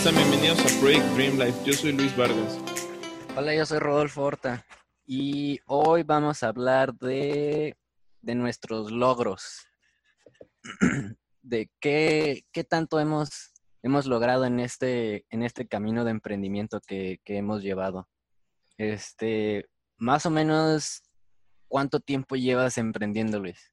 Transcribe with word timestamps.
están? 0.00 0.14
Bienvenidos 0.14 0.58
a 0.60 0.80
Project 0.80 1.04
Dream 1.14 1.38
Life. 1.38 1.58
Yo 1.62 1.74
soy 1.74 1.92
Luis 1.92 2.16
Vargas. 2.16 2.58
Hola, 3.36 3.54
yo 3.54 3.66
soy 3.66 3.80
Rodolfo 3.80 4.22
Horta 4.22 4.64
y 5.06 5.60
hoy 5.66 6.04
vamos 6.04 6.42
a 6.42 6.48
hablar 6.48 6.94
de, 6.94 7.76
de 8.22 8.34
nuestros 8.34 8.90
logros, 8.90 9.60
de 11.42 11.70
qué, 11.80 12.44
qué 12.50 12.64
tanto 12.64 12.98
hemos, 12.98 13.52
hemos 13.82 14.06
logrado 14.06 14.46
en 14.46 14.60
este, 14.60 15.26
en 15.28 15.42
este 15.42 15.68
camino 15.68 16.02
de 16.04 16.12
emprendimiento 16.12 16.80
que, 16.80 17.18
que 17.22 17.36
hemos 17.36 17.62
llevado. 17.62 18.08
Este, 18.78 19.66
más 19.98 20.24
o 20.24 20.30
menos, 20.30 21.02
¿cuánto 21.68 22.00
tiempo 22.00 22.36
llevas 22.36 22.78
emprendiendo, 22.78 23.38
Luis? 23.38 23.70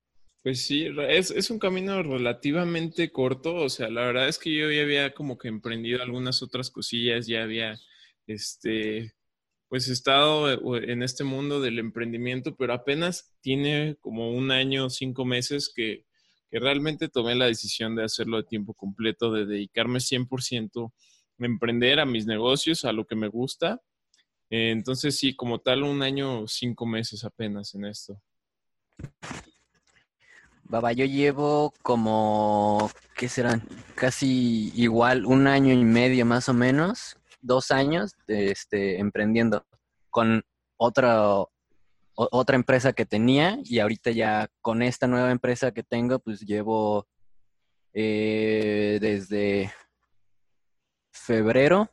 Pues 0.48 0.66
sí, 0.66 0.88
es, 1.10 1.50
un 1.50 1.60
camino 1.60 2.02
relativamente 2.02 3.12
corto, 3.12 3.56
o 3.56 3.68
sea, 3.68 3.90
la 3.90 4.06
verdad 4.06 4.30
es 4.30 4.40
que 4.40 4.56
yo 4.56 4.72
ya 4.72 4.84
había 4.84 5.14
como 5.14 5.38
que 5.38 5.50
emprendido 5.50 6.02
algunas 6.02 6.42
otras 6.42 6.72
cosillas, 6.72 7.28
ya 7.28 7.44
había, 7.44 7.78
este, 8.28 9.14
pues 9.68 9.90
estado 9.90 10.78
eh, 10.78 10.92
en 10.94 11.04
este 11.04 11.26
mundo 11.26 11.60
del 11.60 11.80
emprendimiento, 11.80 12.56
pero 12.56 12.74
apenas 12.74 13.36
tiene 13.42 13.98
como 14.00 14.32
un 14.32 14.52
año, 14.52 14.90
cinco 14.90 15.26
meses 15.26 15.70
que, 15.76 16.06
que 16.50 16.60
realmente 16.60 17.10
tomé 17.10 17.36
la 17.36 17.48
decisión 17.48 17.98
de 17.98 18.06
hacerlo 18.06 18.38
de 18.38 18.44
tiempo 18.44 18.74
completo, 18.74 19.34
de 19.34 19.46
dedicarme 19.46 20.00
100% 20.00 20.94
a 21.40 21.46
emprender 21.46 22.00
a 22.00 22.06
mis 22.06 22.26
negocios, 22.26 22.86
a 22.86 22.94
lo 22.94 23.06
que 23.06 23.18
me 23.18 23.28
gusta. 23.28 23.82
Entonces 24.50 25.18
sí, 25.20 25.36
como 25.36 25.60
tal, 25.60 25.84
un 25.84 26.02
año, 26.04 26.48
cinco 26.48 26.86
meses 26.86 27.26
apenas 27.26 27.76
en 27.76 27.84
esto. 27.84 28.22
Baba, 30.70 30.92
yo 30.92 31.06
llevo 31.06 31.74
como, 31.82 32.92
¿qué 33.16 33.30
serán? 33.30 33.64
Casi 33.96 34.72
igual, 34.76 35.26
un 35.26 35.48
año 35.48 35.74
y 35.74 35.86
medio 35.86 36.26
más 36.26 36.50
o 36.50 36.54
menos, 36.54 37.16
dos 37.40 37.72
años 37.72 38.12
este, 38.28 39.00
emprendiendo 39.00 39.66
con 40.10 40.44
otra, 40.76 41.46
otra 42.16 42.56
empresa 42.58 42.92
que 42.92 43.06
tenía 43.06 43.60
y 43.64 43.80
ahorita 43.80 44.12
ya 44.12 44.50
con 44.62 44.82
esta 44.82 45.08
nueva 45.08 45.32
empresa 45.32 45.72
que 45.72 45.84
tengo, 45.84 46.20
pues 46.20 46.42
llevo 46.42 47.08
eh, 47.94 48.98
desde 49.00 49.72
febrero, 51.14 51.90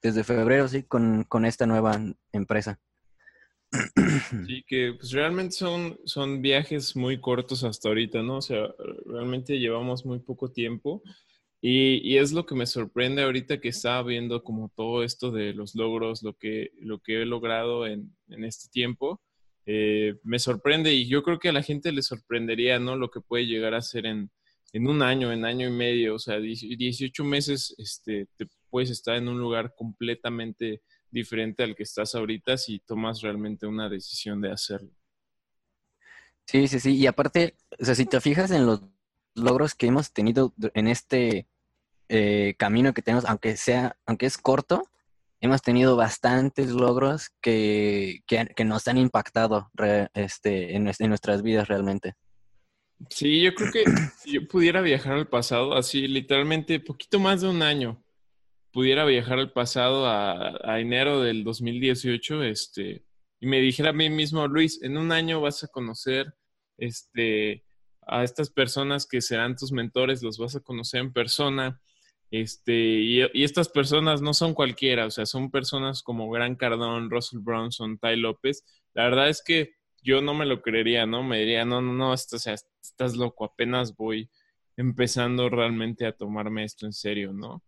desde 0.00 0.24
febrero, 0.24 0.66
sí, 0.66 0.82
con, 0.82 1.24
con 1.24 1.44
esta 1.44 1.66
nueva 1.66 2.00
empresa. 2.32 2.78
Sí, 4.46 4.64
que 4.66 4.94
pues 4.98 5.12
realmente 5.12 5.52
son, 5.52 5.98
son 6.04 6.40
viajes 6.40 6.96
muy 6.96 7.20
cortos 7.20 7.64
hasta 7.64 7.88
ahorita, 7.88 8.22
¿no? 8.22 8.38
O 8.38 8.42
sea, 8.42 8.68
realmente 9.06 9.58
llevamos 9.58 10.06
muy 10.06 10.20
poco 10.20 10.50
tiempo 10.50 11.02
y, 11.60 11.96
y, 12.08 12.18
es 12.18 12.32
lo 12.32 12.46
que 12.46 12.54
me 12.54 12.66
sorprende 12.66 13.22
ahorita 13.22 13.60
que 13.60 13.68
estaba 13.68 14.02
viendo 14.04 14.42
como 14.44 14.70
todo 14.76 15.02
esto 15.02 15.30
de 15.32 15.52
los 15.52 15.74
logros, 15.74 16.22
lo 16.22 16.34
que, 16.34 16.70
lo 16.80 17.00
que 17.00 17.22
he 17.22 17.26
logrado 17.26 17.86
en, 17.86 18.16
en 18.28 18.44
este 18.44 18.68
tiempo. 18.70 19.20
Eh, 19.66 20.14
me 20.22 20.38
sorprende 20.38 20.94
y 20.94 21.08
yo 21.08 21.22
creo 21.22 21.38
que 21.38 21.50
a 21.50 21.52
la 21.52 21.62
gente 21.62 21.92
le 21.92 22.02
sorprendería, 22.02 22.78
¿no? 22.78 22.96
Lo 22.96 23.10
que 23.10 23.20
puede 23.20 23.46
llegar 23.46 23.74
a 23.74 23.82
ser 23.82 24.06
en, 24.06 24.30
en 24.72 24.88
un 24.88 25.02
año, 25.02 25.32
en 25.32 25.44
año 25.44 25.68
y 25.68 25.72
medio, 25.72 26.14
o 26.14 26.18
sea, 26.18 26.38
18 26.38 27.24
meses, 27.24 27.74
este, 27.78 28.28
te 28.36 28.46
puedes 28.70 28.90
estar 28.90 29.16
en 29.16 29.28
un 29.28 29.38
lugar 29.38 29.74
completamente 29.76 30.80
diferente 31.10 31.62
al 31.62 31.74
que 31.74 31.82
estás 31.82 32.14
ahorita 32.14 32.56
si 32.56 32.80
tomas 32.80 33.20
realmente 33.20 33.66
una 33.66 33.88
decisión 33.88 34.40
de 34.40 34.52
hacerlo. 34.52 34.90
Sí, 36.46 36.66
sí, 36.68 36.80
sí. 36.80 36.96
Y 36.96 37.06
aparte, 37.06 37.56
o 37.78 37.84
sea, 37.84 37.94
si 37.94 38.06
te 38.06 38.20
fijas 38.20 38.50
en 38.50 38.66
los 38.66 38.80
logros 39.34 39.74
que 39.74 39.86
hemos 39.86 40.12
tenido 40.12 40.54
en 40.74 40.88
este 40.88 41.46
eh, 42.08 42.54
camino 42.58 42.94
que 42.94 43.02
tenemos, 43.02 43.26
aunque 43.26 43.56
sea, 43.56 43.96
aunque 44.06 44.26
es 44.26 44.38
corto, 44.38 44.88
hemos 45.40 45.62
tenido 45.62 45.96
bastantes 45.96 46.70
logros 46.70 47.30
que, 47.40 48.22
que, 48.26 48.64
nos 48.64 48.88
han 48.88 48.98
impactado 48.98 49.70
este, 50.14 50.74
en, 50.74 50.88
en, 50.88 51.08
nuestras 51.08 51.42
vidas 51.42 51.68
realmente. 51.68 52.14
Sí, 53.10 53.42
yo 53.42 53.54
creo 53.54 53.70
que 53.70 53.84
si 54.18 54.32
yo 54.32 54.48
pudiera 54.48 54.80
viajar 54.80 55.12
al 55.12 55.28
pasado, 55.28 55.74
así 55.74 56.08
literalmente 56.08 56.80
poquito 56.80 57.20
más 57.20 57.42
de 57.42 57.48
un 57.48 57.62
año, 57.62 58.02
pudiera 58.72 59.04
viajar 59.04 59.38
al 59.38 59.52
pasado 59.52 60.06
a, 60.06 60.80
enero 60.80 61.20
del 61.20 61.44
2018, 61.44 62.42
este, 62.44 63.04
y 63.40 63.46
me 63.46 63.60
dijera 63.60 63.90
a 63.90 63.94
mí 63.94 64.10
mismo, 64.10 64.46
Luis, 64.46 64.82
en 64.82 64.96
un 64.96 65.12
año 65.12 65.40
vas 65.40 65.64
a 65.64 65.68
conocer 65.68 66.34
este, 66.76 67.64
a 68.06 68.24
estas 68.24 68.50
personas 68.50 69.06
que 69.06 69.20
serán 69.20 69.56
tus 69.56 69.72
mentores, 69.72 70.22
los 70.22 70.38
vas 70.38 70.56
a 70.56 70.60
conocer 70.60 71.00
en 71.00 71.12
persona. 71.12 71.80
Este, 72.30 72.72
y, 72.74 73.22
estas 73.42 73.68
personas 73.68 74.20
no 74.20 74.34
son 74.34 74.54
cualquiera, 74.54 75.06
o 75.06 75.10
sea, 75.10 75.24
son 75.24 75.50
personas 75.50 76.02
como 76.02 76.30
Gran 76.30 76.56
Cardón, 76.56 77.10
Russell 77.10 77.40
Bronson, 77.40 77.98
Ty 77.98 78.16
López. 78.16 78.64
La 78.94 79.04
verdad 79.04 79.28
es 79.28 79.42
que 79.42 79.72
yo 80.02 80.20
no 80.20 80.34
me 80.34 80.46
lo 80.46 80.62
creería, 80.62 81.06
¿no? 81.06 81.22
Me 81.22 81.40
diría, 81.40 81.64
no, 81.64 81.80
no, 81.80 81.92
no, 81.92 82.14
estás, 82.14 82.46
estás 82.82 83.16
loco, 83.16 83.44
apenas 83.44 83.96
voy 83.96 84.30
empezando 84.76 85.48
realmente 85.48 86.06
a 86.06 86.12
tomarme 86.12 86.64
esto 86.64 86.86
en 86.86 86.92
serio, 86.92 87.32
¿no? 87.32 87.62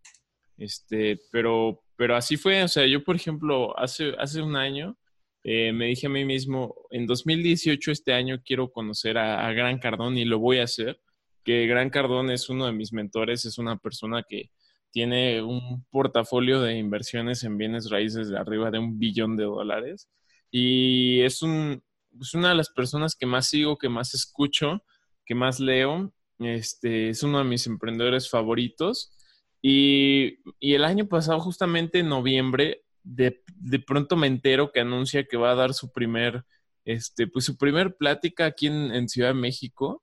Este, 0.60 1.18
pero, 1.32 1.82
pero 1.96 2.14
así 2.14 2.36
fue, 2.36 2.62
o 2.62 2.68
sea, 2.68 2.86
yo 2.86 3.02
por 3.02 3.16
ejemplo, 3.16 3.76
hace, 3.78 4.14
hace 4.18 4.42
un 4.42 4.56
año 4.56 4.98
eh, 5.42 5.72
me 5.72 5.86
dije 5.86 6.06
a 6.06 6.10
mí 6.10 6.22
mismo, 6.26 6.74
en 6.90 7.06
2018, 7.06 7.90
este 7.90 8.12
año, 8.12 8.42
quiero 8.44 8.70
conocer 8.70 9.16
a, 9.16 9.50
Gran 9.54 9.78
Cardón 9.78 10.18
y 10.18 10.26
lo 10.26 10.38
voy 10.38 10.58
a 10.58 10.64
hacer, 10.64 11.00
que 11.44 11.66
Gran 11.66 11.88
Cardón 11.88 12.30
es 12.30 12.50
uno 12.50 12.66
de 12.66 12.72
mis 12.72 12.92
mentores, 12.92 13.46
es 13.46 13.56
una 13.56 13.78
persona 13.78 14.22
que 14.28 14.50
tiene 14.90 15.40
un 15.40 15.86
portafolio 15.90 16.60
de 16.60 16.76
inversiones 16.76 17.42
en 17.42 17.56
bienes 17.56 17.88
raíces 17.88 18.28
de 18.28 18.38
arriba 18.38 18.70
de 18.70 18.80
un 18.80 18.98
billón 18.98 19.38
de 19.38 19.44
dólares 19.44 20.10
y 20.50 21.22
es, 21.22 21.40
un, 21.40 21.82
es 22.20 22.34
una 22.34 22.50
de 22.50 22.56
las 22.56 22.68
personas 22.68 23.14
que 23.16 23.24
más 23.24 23.48
sigo, 23.48 23.78
que 23.78 23.88
más 23.88 24.12
escucho, 24.12 24.82
que 25.24 25.34
más 25.34 25.58
leo. 25.58 26.12
Este, 26.38 27.10
es 27.10 27.22
uno 27.22 27.38
de 27.38 27.44
mis 27.44 27.66
emprendedores 27.66 28.28
favoritos 28.28 29.14
y, 29.62 30.38
el 30.60 30.84
año 30.84 31.06
pasado, 31.06 31.40
justamente 31.40 31.98
en 32.00 32.08
noviembre, 32.08 32.82
de, 33.02 33.42
pronto 33.86 34.16
me 34.16 34.26
entero 34.26 34.72
que 34.72 34.80
anuncia 34.80 35.24
que 35.24 35.36
va 35.36 35.52
a 35.52 35.56
dar 35.56 35.74
su 35.74 35.92
primer, 35.92 36.44
este, 36.84 37.26
pues 37.26 37.44
su 37.44 37.56
primer 37.56 37.96
plática 37.96 38.46
aquí 38.46 38.68
en, 38.68 39.08
Ciudad 39.08 39.28
de 39.28 39.34
México, 39.34 40.02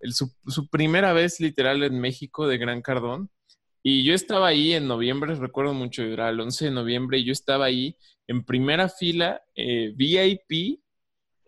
el, 0.00 0.12
su, 0.12 0.30
primera 0.70 1.12
vez 1.12 1.40
literal 1.40 1.82
en 1.82 2.00
México 2.00 2.46
de 2.46 2.58
Gran 2.58 2.82
Cardón. 2.82 3.30
Y 3.82 4.04
yo 4.04 4.14
estaba 4.14 4.48
ahí 4.48 4.72
en 4.72 4.88
noviembre, 4.88 5.34
recuerdo 5.36 5.72
mucho, 5.72 6.02
era 6.02 6.28
el 6.28 6.40
11 6.40 6.66
de 6.66 6.70
noviembre, 6.72 7.18
y 7.18 7.24
yo 7.24 7.32
estaba 7.32 7.66
ahí 7.66 7.96
en 8.26 8.44
primera 8.44 8.88
fila, 8.88 9.42
eh, 9.54 9.92
VIP, 9.96 10.80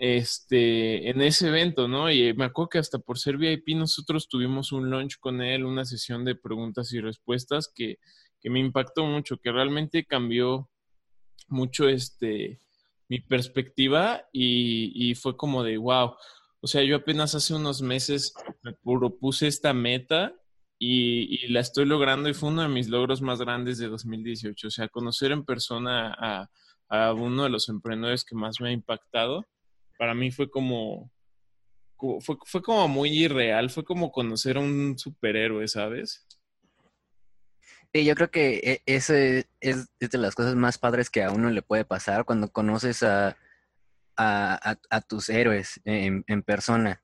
este, 0.03 1.11
en 1.11 1.21
ese 1.21 1.49
evento, 1.49 1.87
¿no? 1.87 2.11
Y 2.11 2.33
me 2.33 2.47
acuerdo 2.47 2.71
que 2.71 2.79
hasta 2.79 2.99
por 2.99 3.19
ser 3.19 3.37
VIP 3.37 3.77
nosotros 3.77 4.29
tuvimos 4.29 4.73
un 4.73 4.89
lunch 4.89 5.19
con 5.21 5.43
él, 5.43 5.67
una 5.67 5.85
sesión 5.85 6.25
de 6.25 6.35
preguntas 6.35 6.91
y 6.95 7.01
respuestas 7.01 7.71
que, 7.73 7.99
que 8.41 8.49
me 8.49 8.61
impactó 8.61 9.05
mucho, 9.05 9.37
que 9.37 9.53
realmente 9.53 10.07
cambió 10.07 10.71
mucho 11.49 11.87
este, 11.87 12.61
mi 13.11 13.21
perspectiva 13.21 14.27
y, 14.33 14.91
y, 14.95 15.15
fue 15.17 15.37
como 15.37 15.63
de, 15.63 15.77
wow, 15.77 16.15
o 16.63 16.67
sea, 16.67 16.83
yo 16.83 16.97
apenas 16.97 17.35
hace 17.35 17.53
unos 17.53 17.83
meses 17.83 18.33
me 18.63 18.73
propuse 18.73 19.49
esta 19.49 19.75
meta 19.75 20.35
y, 20.79 21.45
y, 21.45 21.49
la 21.49 21.61
estoy 21.61 21.85
logrando 21.85 22.31
y 22.31 22.35
fue 22.35 22.49
uno 22.49 22.63
de 22.63 22.69
mis 22.69 22.89
logros 22.89 23.21
más 23.21 23.39
grandes 23.39 23.77
de 23.77 23.89
2018, 23.89 24.69
o 24.69 24.71
sea, 24.71 24.89
conocer 24.89 25.31
en 25.31 25.45
persona 25.45 26.15
a, 26.19 26.51
a 26.89 27.13
uno 27.13 27.43
de 27.43 27.51
los 27.51 27.69
emprendedores 27.69 28.25
que 28.25 28.35
más 28.35 28.63
me 28.63 28.71
ha 28.71 28.73
impactado 28.73 29.45
para 30.01 30.15
mí 30.15 30.31
fue 30.31 30.51
como, 30.51 31.13
fue, 32.21 32.39
fue 32.47 32.63
como 32.63 32.89
muy 32.89 33.11
irreal, 33.11 33.69
fue 33.69 33.85
como 33.85 34.11
conocer 34.11 34.57
a 34.57 34.61
un 34.61 34.97
superhéroe, 34.97 35.69
¿sabes? 35.69 36.27
Sí, 37.93 38.07
yo 38.07 38.15
creo 38.15 38.31
que 38.31 38.61
e, 38.65 38.83
eso 38.87 39.13
es, 39.13 39.45
de 39.61 40.19
las 40.19 40.35
cosas 40.35 40.55
más 40.55 40.79
padres 40.79 41.11
que 41.11 41.23
a 41.23 41.31
uno 41.31 41.51
le 41.51 41.61
puede 41.61 41.85
pasar 41.85 42.25
cuando 42.25 42.51
conoces 42.51 43.03
a, 43.03 43.37
a, 44.17 45.01
tus 45.07 45.29
héroes 45.29 45.83
en, 45.85 46.25
persona. 46.45 47.03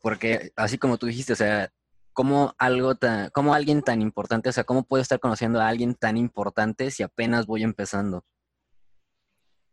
Porque 0.00 0.52
así 0.54 0.78
como 0.78 0.98
tú 0.98 1.06
dijiste, 1.06 1.32
o 1.32 1.36
sea, 1.36 1.72
como 2.12 2.54
algo 2.58 2.94
tan, 2.94 3.30
como 3.30 3.54
alguien 3.54 3.82
tan 3.82 4.00
importante, 4.00 4.50
o 4.50 4.52
sea, 4.52 4.62
cómo 4.62 4.84
puedo 4.84 5.02
estar 5.02 5.18
conociendo 5.18 5.60
a 5.60 5.66
alguien 5.66 5.96
tan 5.96 6.16
importante 6.16 6.92
si 6.92 7.02
apenas 7.02 7.46
voy 7.46 7.64
empezando. 7.64 8.24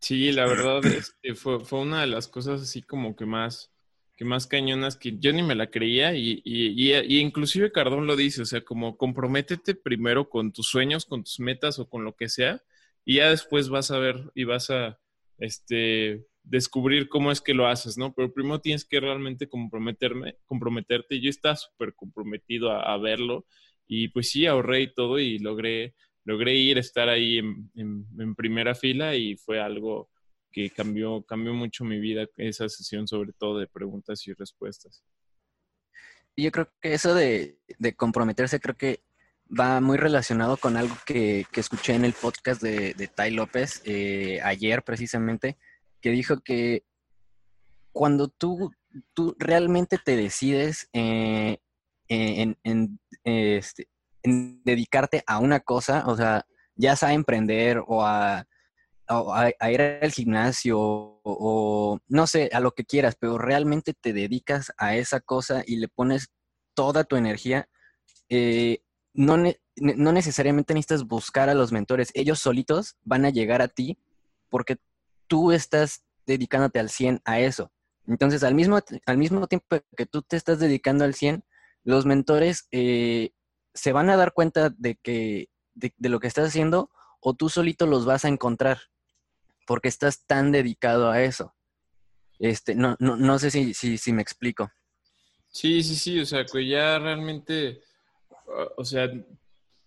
Sí, 0.03 0.33
la 0.33 0.45
verdad 0.45 0.83
este, 0.85 1.33
fue, 1.33 1.63
fue 1.63 1.79
una 1.79 2.01
de 2.01 2.07
las 2.07 2.27
cosas 2.27 2.61
así 2.61 2.81
como 2.81 3.15
que 3.15 3.25
más, 3.25 3.71
que 4.17 4.25
más 4.25 4.47
cañonas 4.47 4.97
que 4.97 5.17
yo 5.17 5.31
ni 5.31 5.43
me 5.43 5.55
la 5.55 5.71
creía 5.71 6.13
y, 6.13 6.41
y, 6.43 6.93
y, 6.93 7.19
inclusive 7.19 7.71
Cardón 7.71 8.05
lo 8.05 8.17
dice, 8.17 8.41
o 8.41 8.45
sea, 8.45 8.65
como 8.65 8.97
comprométete 8.97 9.75
primero 9.75 10.29
con 10.29 10.51
tus 10.51 10.67
sueños, 10.67 11.05
con 11.05 11.23
tus 11.23 11.39
metas 11.39 11.79
o 11.79 11.87
con 11.87 12.03
lo 12.03 12.17
que 12.17 12.27
sea 12.27 12.61
y 13.05 13.15
ya 13.15 13.29
después 13.29 13.69
vas 13.69 13.91
a 13.91 13.99
ver 13.99 14.29
y 14.35 14.43
vas 14.43 14.69
a 14.71 14.99
este, 15.37 16.27
descubrir 16.43 17.07
cómo 17.07 17.31
es 17.31 17.39
que 17.39 17.53
lo 17.53 17.67
haces, 17.67 17.97
¿no? 17.97 18.13
Pero 18.13 18.33
primero 18.33 18.59
tienes 18.59 18.83
que 18.83 18.99
realmente 18.99 19.47
comprometerme, 19.47 20.35
comprometerte. 20.45 21.21
Yo 21.21 21.29
estaba 21.29 21.55
súper 21.55 21.95
comprometido 21.95 22.71
a, 22.71 22.93
a 22.93 22.97
verlo 22.97 23.45
y 23.87 24.09
pues 24.09 24.31
sí, 24.31 24.47
ahorré 24.47 24.81
y 24.81 24.93
todo 24.93 25.17
y 25.19 25.39
logré 25.39 25.95
logré 26.25 26.55
ir, 26.55 26.77
estar 26.77 27.09
ahí 27.09 27.39
en, 27.39 28.35
primera 28.35 28.75
fila 28.75 29.15
y 29.15 29.35
fue 29.35 29.59
algo 29.59 30.09
que 30.51 30.69
cambió, 30.69 31.23
cambió 31.23 31.53
mucho 31.53 31.83
mi 31.83 31.99
vida, 31.99 32.25
esa 32.37 32.69
sesión 32.69 33.07
sobre 33.07 33.33
todo 33.33 33.59
de 33.59 33.67
preguntas 33.67 34.25
y 34.27 34.33
respuestas. 34.33 35.03
Yo 36.35 36.51
creo 36.51 36.69
que 36.81 36.93
eso 36.93 37.13
de, 37.13 37.57
comprometerse 37.95 38.59
creo 38.59 38.75
que 38.75 39.03
va 39.47 39.81
muy 39.81 39.97
relacionado 39.97 40.57
con 40.57 40.77
algo 40.77 40.95
que, 41.05 41.45
escuché 41.55 41.95
en 41.95 42.05
el 42.05 42.13
podcast 42.13 42.61
de, 42.61 42.93
de 42.93 43.07
Tai 43.07 43.31
López 43.31 43.81
eh, 43.85 44.39
ayer 44.43 44.83
precisamente, 44.83 45.57
que 46.01 46.09
dijo 46.09 46.39
que 46.41 46.83
cuando 47.91 48.27
tú, 48.27 48.71
tú 49.13 49.35
realmente 49.39 49.99
te 50.03 50.17
decides 50.17 50.89
eh, 50.93 51.59
en, 52.09 52.99
este, 53.23 53.87
en 54.23 54.61
dedicarte 54.63 55.23
a 55.27 55.39
una 55.39 55.59
cosa, 55.59 56.05
o 56.07 56.15
sea, 56.15 56.45
ya 56.75 56.95
sea 56.95 57.09
a 57.09 57.13
emprender 57.13 57.83
o 57.85 58.03
a, 58.03 58.45
ir 59.69 59.81
al 59.81 60.11
gimnasio 60.11 60.79
o, 60.79 61.99
no 62.07 62.25
sé, 62.25 62.49
a 62.53 62.59
lo 62.59 62.71
que 62.71 62.85
quieras, 62.85 63.15
pero 63.19 63.37
realmente 63.37 63.93
te 63.93 64.13
dedicas 64.13 64.71
a 64.77 64.95
esa 64.95 65.19
cosa 65.19 65.63
y 65.67 65.75
le 65.75 65.87
pones 65.87 66.31
toda 66.73 67.03
tu 67.03 67.15
energía, 67.15 67.69
eh, 68.29 68.81
no, 69.13 69.37
no 69.37 70.11
necesariamente 70.11 70.73
necesitas 70.73 71.05
buscar 71.05 71.49
a 71.49 71.53
los 71.53 71.71
mentores, 71.71 72.09
ellos 72.15 72.39
solitos 72.39 72.95
van 73.03 73.25
a 73.25 73.29
llegar 73.29 73.61
a 73.61 73.67
ti 73.67 73.99
porque 74.49 74.77
tú 75.27 75.51
estás 75.51 76.03
dedicándote 76.25 76.79
al 76.79 76.89
100 76.89 77.21
a 77.25 77.39
eso. 77.39 77.71
Entonces, 78.07 78.43
al 78.43 78.55
mismo, 78.55 78.79
al 79.05 79.17
mismo 79.17 79.47
tiempo 79.47 79.77
que 79.95 80.05
tú 80.05 80.21
te 80.21 80.35
estás 80.35 80.59
dedicando 80.59 81.05
al 81.05 81.13
100, 81.13 81.43
los 81.83 82.05
mentores 82.05 82.67
eh, 82.71 83.31
se 83.73 83.91
van 83.91 84.09
a 84.09 84.17
dar 84.17 84.33
cuenta 84.33 84.69
de 84.69 84.95
que 84.95 85.49
de, 85.73 85.93
lo 86.09 86.19
que 86.19 86.27
estás 86.27 86.47
haciendo 86.47 86.91
o 87.19 87.33
tú 87.33 87.49
solito 87.49 87.87
los 87.87 88.05
vas 88.05 88.25
a 88.25 88.29
encontrar 88.29 88.79
porque 89.65 89.87
estás 89.87 90.25
tan 90.25 90.51
dedicado 90.51 91.09
a 91.09 91.21
eso. 91.21 91.55
Este, 92.39 92.75
no, 92.75 92.95
no, 92.99 93.15
no 93.15 93.39
sé 93.39 93.49
si, 93.49 93.73
si, 93.73 93.97
si 93.97 94.11
me 94.11 94.21
explico. 94.21 94.69
Sí, 95.47 95.83
sí, 95.83 95.95
sí, 95.95 96.19
o 96.19 96.25
sea, 96.25 96.45
que 96.45 96.67
ya 96.67 96.99
realmente, 96.99 97.81
o 98.75 98.83
sea, 98.83 99.09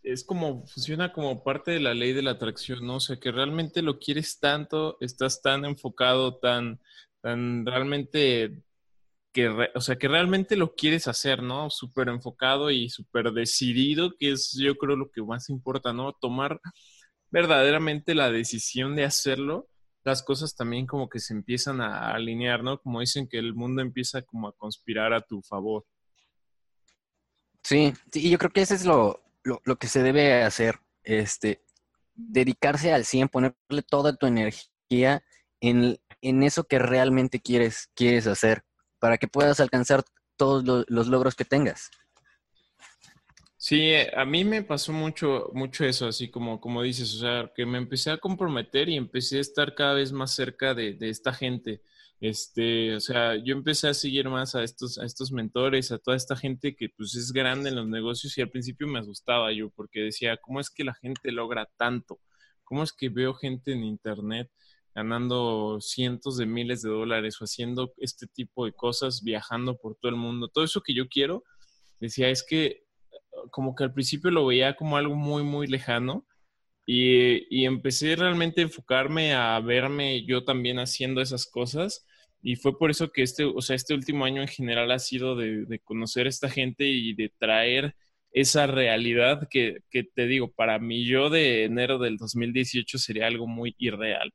es 0.02 0.22
como, 0.22 0.64
funciona 0.66 1.12
como 1.12 1.42
parte 1.42 1.72
de 1.72 1.80
la 1.80 1.92
ley 1.92 2.12
de 2.12 2.22
la 2.22 2.32
atracción, 2.32 2.86
¿no? 2.86 2.96
O 2.96 3.00
sea, 3.00 3.16
que 3.16 3.32
realmente 3.32 3.82
lo 3.82 3.98
quieres 3.98 4.38
tanto, 4.38 4.96
estás 5.00 5.42
tan 5.42 5.64
enfocado, 5.64 6.36
tan, 6.36 6.80
tan 7.20 7.66
realmente 7.66 8.62
o 9.74 9.80
sea, 9.80 9.96
que 9.96 10.08
realmente 10.08 10.56
lo 10.56 10.74
quieres 10.74 11.08
hacer, 11.08 11.42
¿no? 11.42 11.70
Súper 11.70 12.08
enfocado 12.08 12.70
y 12.70 12.88
súper 12.88 13.32
decidido, 13.32 14.12
que 14.18 14.32
es 14.32 14.56
yo 14.58 14.76
creo 14.76 14.96
lo 14.96 15.10
que 15.10 15.22
más 15.22 15.48
importa, 15.50 15.92
¿no? 15.92 16.12
Tomar 16.12 16.60
verdaderamente 17.30 18.14
la 18.14 18.30
decisión 18.30 18.96
de 18.96 19.04
hacerlo, 19.04 19.68
las 20.04 20.22
cosas 20.22 20.54
también 20.54 20.86
como 20.86 21.08
que 21.08 21.18
se 21.18 21.34
empiezan 21.34 21.80
a 21.80 22.12
alinear, 22.12 22.62
¿no? 22.62 22.78
Como 22.80 23.00
dicen 23.00 23.28
que 23.28 23.38
el 23.38 23.54
mundo 23.54 23.82
empieza 23.82 24.22
como 24.22 24.48
a 24.48 24.52
conspirar 24.52 25.12
a 25.12 25.20
tu 25.20 25.42
favor. 25.42 25.84
Sí, 27.62 27.92
sí, 28.12 28.30
yo 28.30 28.38
creo 28.38 28.52
que 28.52 28.62
eso 28.62 28.74
es 28.74 28.84
lo, 28.84 29.22
lo, 29.42 29.76
que 29.76 29.88
se 29.88 30.02
debe 30.02 30.44
hacer, 30.44 30.78
este, 31.02 31.64
dedicarse 32.14 32.92
al 32.92 33.04
100, 33.04 33.28
ponerle 33.28 33.82
toda 33.88 34.16
tu 34.16 34.26
energía 34.26 35.24
en, 35.60 35.98
en 36.20 36.42
eso 36.44 36.64
que 36.64 36.78
realmente 36.78 37.40
quieres, 37.40 37.90
quieres 37.94 38.28
hacer 38.28 38.65
para 39.06 39.18
que 39.18 39.28
puedas 39.28 39.60
alcanzar 39.60 40.02
todos 40.36 40.64
los, 40.88 41.06
logros 41.06 41.36
que 41.36 41.44
tengas. 41.44 41.92
Sí, 43.56 43.92
a 44.16 44.24
mí 44.24 44.44
me 44.44 44.64
pasó 44.64 44.92
mucho, 44.92 45.48
mucho 45.54 45.84
eso, 45.84 46.08
así 46.08 46.28
como, 46.28 46.60
como 46.60 46.82
dices, 46.82 47.14
o 47.14 47.20
sea, 47.20 47.52
que 47.54 47.64
me 47.64 47.78
empecé 47.78 48.10
a 48.10 48.18
comprometer 48.18 48.88
y 48.88 48.96
empecé 48.96 49.38
a 49.38 49.42
estar 49.42 49.76
cada 49.76 49.94
vez 49.94 50.10
más 50.10 50.34
cerca 50.34 50.74
de, 50.74 50.96
esta 51.02 51.32
gente. 51.32 51.82
Este, 52.20 52.96
o 52.96 53.00
sea, 53.00 53.36
yo 53.36 53.54
empecé 53.54 53.86
a 53.86 53.94
seguir 53.94 54.28
más 54.28 54.56
a 54.56 54.64
estos, 54.64 54.98
a 54.98 55.04
estos 55.04 55.30
mentores, 55.30 55.92
a 55.92 55.98
toda 55.98 56.16
esta 56.16 56.34
gente 56.34 56.74
que 56.74 56.88
pues 56.88 57.14
es 57.14 57.30
grande 57.30 57.68
en 57.68 57.76
los 57.76 57.86
negocios 57.86 58.36
y 58.36 58.42
al 58.42 58.50
principio 58.50 58.88
me 58.88 58.98
asustaba 58.98 59.52
yo 59.52 59.70
porque 59.70 60.00
decía, 60.00 60.36
¿cómo 60.38 60.58
es 60.58 60.68
que 60.68 60.82
la 60.82 60.94
gente 60.94 61.30
logra 61.30 61.70
tanto? 61.76 62.18
¿Cómo 62.64 62.82
es 62.82 62.92
que 62.92 63.08
veo 63.08 63.34
gente 63.34 63.70
en 63.70 63.84
internet 63.84 64.50
ganando 64.96 65.78
cientos 65.82 66.38
de 66.38 66.46
miles 66.46 66.80
de 66.80 66.88
dólares 66.88 67.36
o 67.38 67.44
haciendo 67.44 67.92
este 67.98 68.26
tipo 68.26 68.64
de 68.64 68.72
cosas, 68.72 69.22
viajando 69.22 69.76
por 69.76 69.94
todo 69.96 70.08
el 70.08 70.16
mundo, 70.16 70.48
todo 70.48 70.64
eso 70.64 70.80
que 70.80 70.94
yo 70.94 71.06
quiero, 71.06 71.44
decía, 72.00 72.30
es 72.30 72.42
que 72.42 72.86
como 73.50 73.74
que 73.74 73.84
al 73.84 73.92
principio 73.92 74.30
lo 74.30 74.46
veía 74.46 74.74
como 74.74 74.96
algo 74.96 75.14
muy, 75.14 75.42
muy 75.42 75.66
lejano 75.66 76.26
y, 76.86 77.46
y 77.54 77.66
empecé 77.66 78.16
realmente 78.16 78.62
a 78.62 78.64
enfocarme 78.64 79.34
a 79.34 79.60
verme 79.60 80.24
yo 80.24 80.44
también 80.44 80.78
haciendo 80.78 81.20
esas 81.20 81.44
cosas. 81.44 82.06
Y 82.42 82.56
fue 82.56 82.78
por 82.78 82.90
eso 82.90 83.12
que 83.12 83.22
este, 83.22 83.44
o 83.44 83.60
sea, 83.60 83.76
este 83.76 83.92
último 83.92 84.24
año 84.24 84.40
en 84.40 84.48
general 84.48 84.90
ha 84.92 84.98
sido 84.98 85.36
de, 85.36 85.66
de 85.66 85.78
conocer 85.80 86.24
a 86.26 86.30
esta 86.30 86.48
gente 86.48 86.86
y 86.86 87.12
de 87.14 87.30
traer 87.38 87.94
esa 88.32 88.66
realidad 88.66 89.46
que, 89.50 89.80
que, 89.90 90.04
te 90.04 90.26
digo, 90.26 90.52
para 90.52 90.78
mí 90.78 91.04
yo 91.04 91.28
de 91.28 91.64
enero 91.64 91.98
del 91.98 92.16
2018 92.16 92.98
sería 92.98 93.26
algo 93.26 93.46
muy 93.46 93.74
irreal 93.78 94.32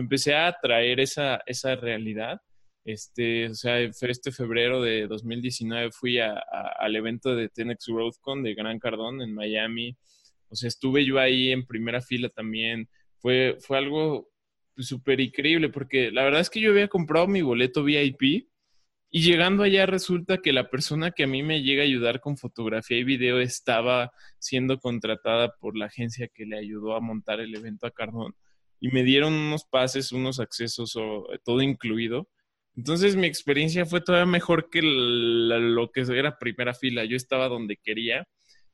empecé 0.00 0.34
a 0.34 0.56
traer 0.60 1.00
esa, 1.00 1.40
esa 1.46 1.74
realidad. 1.76 2.40
Este, 2.84 3.48
o 3.48 3.54
sea, 3.54 3.80
este 3.80 4.30
febrero 4.30 4.80
de 4.80 5.08
2019 5.08 5.90
fui 5.90 6.18
al 6.20 6.96
evento 6.96 7.34
de 7.34 7.48
Tenex 7.48 7.86
GrowthCon 7.88 8.42
de 8.42 8.54
Gran 8.54 8.78
Cardón 8.78 9.22
en 9.22 9.34
Miami. 9.34 9.96
O 10.48 10.54
sea, 10.54 10.68
estuve 10.68 11.04
yo 11.04 11.18
ahí 11.18 11.50
en 11.50 11.66
primera 11.66 12.00
fila 12.00 12.28
también. 12.28 12.88
Fue, 13.18 13.56
fue 13.60 13.78
algo 13.78 14.28
súper 14.76 15.20
increíble 15.20 15.68
porque 15.70 16.12
la 16.12 16.22
verdad 16.22 16.40
es 16.40 16.50
que 16.50 16.60
yo 16.60 16.70
había 16.70 16.88
comprado 16.88 17.26
mi 17.26 17.42
boleto 17.42 17.82
VIP 17.82 18.48
y 19.10 19.22
llegando 19.22 19.62
allá 19.62 19.86
resulta 19.86 20.38
que 20.38 20.52
la 20.52 20.68
persona 20.68 21.12
que 21.12 21.24
a 21.24 21.26
mí 21.26 21.42
me 21.42 21.62
llega 21.62 21.82
a 21.82 21.86
ayudar 21.86 22.20
con 22.20 22.36
fotografía 22.36 22.98
y 22.98 23.04
video 23.04 23.40
estaba 23.40 24.12
siendo 24.38 24.78
contratada 24.78 25.54
por 25.56 25.76
la 25.76 25.86
agencia 25.86 26.28
que 26.28 26.44
le 26.44 26.58
ayudó 26.58 26.94
a 26.94 27.00
montar 27.00 27.40
el 27.40 27.54
evento 27.54 27.86
a 27.86 27.90
Cardón 27.90 28.34
y 28.80 28.88
me 28.88 29.02
dieron 29.02 29.32
unos 29.32 29.64
pases, 29.64 30.12
unos 30.12 30.40
accesos, 30.40 30.96
o, 30.96 31.26
todo 31.44 31.62
incluido. 31.62 32.28
Entonces 32.76 33.16
mi 33.16 33.26
experiencia 33.26 33.86
fue 33.86 34.00
todavía 34.02 34.26
mejor 34.26 34.68
que 34.70 34.80
lo 34.82 35.90
que 35.90 36.02
era 36.02 36.38
primera 36.38 36.74
fila. 36.74 37.04
Yo 37.04 37.16
estaba 37.16 37.48
donde 37.48 37.78
quería 37.78 38.26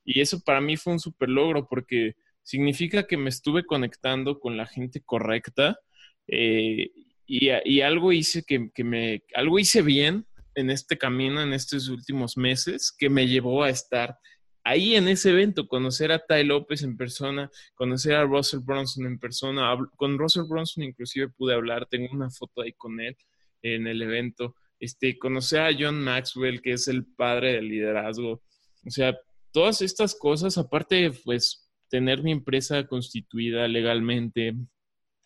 y 0.05 0.21
eso 0.21 0.41
para 0.41 0.61
mí 0.61 0.77
fue 0.77 0.95
un 0.95 1.00
super 1.00 1.29
logro 1.29 1.69
porque 1.69 2.17
significa 2.43 3.07
que 3.07 3.17
me 3.17 3.31
estuve 3.31 3.65
conectando 3.65 4.41
con 4.41 4.57
la 4.57 4.67
gente 4.67 5.00
correcta 5.00 5.79
eh, 6.27 6.91
y, 7.27 7.81
algo 7.81 8.12
hice 8.12 8.45
que, 8.45 8.85
me, 8.85 9.23
algo 9.35 9.59
hice 9.59 9.81
bien 9.81 10.27
en 10.55 10.71
este 10.71 10.99
camino, 10.99 11.41
en 11.41 11.55
estos 11.55 11.88
últimos 11.88 12.37
meses, 12.37 12.95
que 12.97 13.09
me 13.09 13.27
llevó 13.27 13.62
a 13.62 13.71
estar 13.71 14.19
ahí 14.64 14.95
en 14.95 15.09
ese 15.09 15.31
evento, 15.31 15.66
conocer 15.66 16.12
a 16.12 16.25
Ty 16.25 16.45
López 16.45 16.83
en 16.83 16.97
persona, 16.97 17.50
conocer 17.75 18.14
a 18.14 18.25
Russell 18.25 18.61
Bronson 18.61 19.07
en 19.07 19.19
persona. 19.19 19.76
Con 19.97 20.19
Russell 20.19 20.45
Bronson 20.49 20.85
inclusive 20.85 21.28
pude 21.28 21.54
hablar, 21.54 21.87
tengo 21.87 22.09
una 22.12 22.31
foto 22.31 22.62
ahí 22.62 22.73
con 22.73 23.00
él 23.00 23.16
en 23.62 23.87
el 23.87 24.02
evento. 24.02 24.54
Este, 24.78 25.19
conocer 25.19 25.61
a 25.61 25.71
John 25.78 26.02
Maxwell, 26.02 26.61
que 26.61 26.73
es 26.73 26.88
el 26.88 27.07
padre 27.07 27.52
del 27.54 27.69
liderazgo. 27.69 28.42
O 28.85 28.90
sea, 28.90 29.16
todas 29.52 29.81
estas 29.83 30.14
cosas, 30.14 30.59
aparte 30.59 31.12
pues 31.25 31.71
tener 31.88 32.23
mi 32.23 32.33
empresa 32.33 32.87
constituida 32.87 33.69
legalmente. 33.69 34.54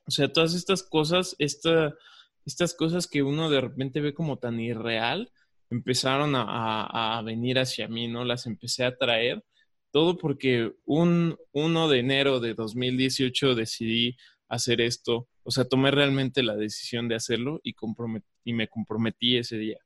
O 0.07 0.11
sea, 0.11 0.33
todas 0.33 0.55
estas 0.55 0.83
cosas, 0.83 1.37
estas 1.39 2.75
cosas 2.75 3.07
que 3.07 3.23
uno 3.23 3.49
de 3.51 3.61
repente 3.61 4.01
ve 4.01 4.15
como 4.15 4.39
tan 4.39 4.61
irreal, 4.61 5.31
empezaron 5.71 6.35
a, 6.35 7.21
venir 7.25 7.59
hacia 7.59 7.89
mí, 7.89 8.09
¿no? 8.09 8.25
Las 8.25 8.47
empecé 8.47 8.85
a 8.85 8.97
traer, 8.97 9.45
todo 9.91 10.17
porque 10.17 10.73
un 10.85 11.37
1 11.53 11.89
de 11.89 11.99
enero 11.99 12.41
de 12.41 12.55
2018 12.55 13.55
decidí 13.55 14.17
hacer 14.49 14.81
esto, 14.81 15.29
o 15.43 15.51
sea, 15.51 15.65
tomé 15.65 15.91
realmente 15.91 16.43
la 16.43 16.57
decisión 16.57 17.09
de 17.09 17.17
hacerlo 17.17 17.61
y, 17.63 17.75
y 18.45 18.53
me 18.53 18.69
comprometí 18.69 19.39
ese 19.39 19.59
día. 19.59 19.79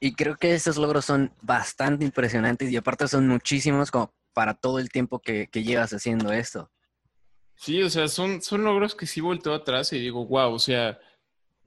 Y 0.00 0.14
creo 0.14 0.36
que 0.36 0.54
esos 0.54 0.76
logros 0.76 1.04
son 1.04 1.32
bastante 1.40 2.04
impresionantes 2.04 2.70
y 2.70 2.76
aparte 2.76 3.08
son 3.08 3.26
muchísimos 3.26 3.90
como 3.90 4.12
para 4.34 4.52
todo 4.52 4.78
el 4.78 4.90
tiempo 4.90 5.20
que, 5.20 5.48
llevas 5.54 5.92
haciendo 5.92 6.32
esto. 6.32 6.70
Sí, 7.56 7.82
o 7.82 7.88
sea, 7.88 8.08
son, 8.08 8.42
son 8.42 8.64
logros 8.64 8.94
que 8.94 9.06
sí 9.06 9.20
volteo 9.20 9.54
atrás 9.54 9.92
y 9.92 9.98
digo, 9.98 10.26
wow, 10.26 10.52
o 10.52 10.58
sea, 10.58 10.98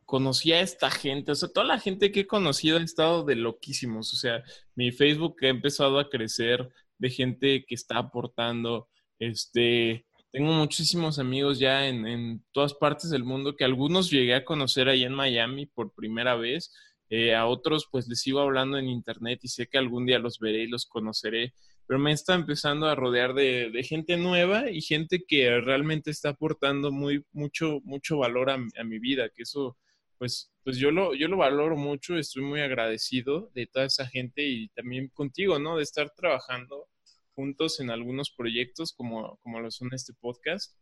conocí 0.07 0.53
a 0.53 0.61
esta 0.61 0.89
gente, 0.89 1.33
o 1.33 1.35
sea, 1.35 1.49
toda 1.49 1.67
la 1.67 1.79
gente 1.79 2.11
que 2.11 2.21
he 2.21 2.27
conocido 2.27 2.77
ha 2.77 2.81
estado 2.81 3.25
de 3.25 3.35
loquísimos, 3.35 4.13
o 4.13 4.15
sea, 4.15 4.41
mi 4.73 4.91
Facebook 4.91 5.35
ha 5.41 5.49
empezado 5.49 5.99
a 5.99 6.09
crecer 6.09 6.67
de 6.97 7.09
gente 7.09 7.65
que 7.67 7.75
está 7.75 7.97
aportando, 7.97 8.87
este, 9.19 10.07
tengo 10.31 10.53
muchísimos 10.53 11.19
amigos 11.19 11.59
ya 11.59 11.87
en, 11.87 12.41
todas 12.53 12.73
partes 12.73 13.09
del 13.09 13.25
mundo 13.25 13.55
que 13.57 13.65
algunos 13.65 14.09
llegué 14.09 14.33
a 14.33 14.45
conocer 14.45 14.87
ahí 14.87 15.03
en 15.03 15.13
Miami 15.13 15.65
por 15.65 15.93
primera 15.93 16.35
vez, 16.35 16.73
eh, 17.09 17.35
a 17.35 17.45
otros 17.45 17.87
pues 17.91 18.07
les 18.07 18.21
sigo 18.21 18.39
hablando 18.39 18.77
en 18.77 18.87
internet 18.87 19.39
y 19.43 19.49
sé 19.49 19.67
que 19.67 19.77
algún 19.77 20.05
día 20.05 20.19
los 20.19 20.39
veré 20.39 20.63
y 20.63 20.67
los 20.67 20.85
conoceré. 20.85 21.53
pero 21.85 21.99
me 21.99 22.13
está 22.13 22.33
empezando 22.33 22.87
a 22.87 22.95
rodear 22.95 23.33
de, 23.33 23.71
gente 23.83 24.15
nueva 24.15 24.69
y 24.71 24.81
gente 24.81 25.25
que 25.27 25.59
realmente 25.59 26.11
está 26.11 26.29
aportando 26.29 26.91
muy, 26.91 27.25
mucho, 27.33 27.81
mucho 27.83 28.17
valor 28.17 28.49
a, 28.49 28.57
mi 28.57 28.99
vida, 28.99 29.29
que 29.29 29.43
eso, 29.43 29.77
pues, 30.17 30.51
pues 30.63 30.77
yo 30.77 30.91
lo, 30.91 31.13
yo 31.15 31.27
lo 31.27 31.37
valoro 31.37 31.75
mucho, 31.75 32.17
estoy 32.17 32.43
muy 32.43 32.61
agradecido 32.61 33.51
de 33.53 33.67
toda 33.67 33.85
esa 33.85 34.05
gente 34.07 34.43
y 34.47 34.69
también 34.69 35.09
contigo, 35.09 35.59
¿no? 35.59 35.77
De 35.77 35.83
estar 35.83 36.11
trabajando 36.15 36.87
juntos 37.33 37.79
en 37.79 37.91
algunos 37.91 38.31
proyectos 38.31 38.93
como, 38.93 39.37
como 39.43 39.59
lo 39.59 39.69
son 39.71 39.93
este 39.93 40.13
podcast. 40.13 40.75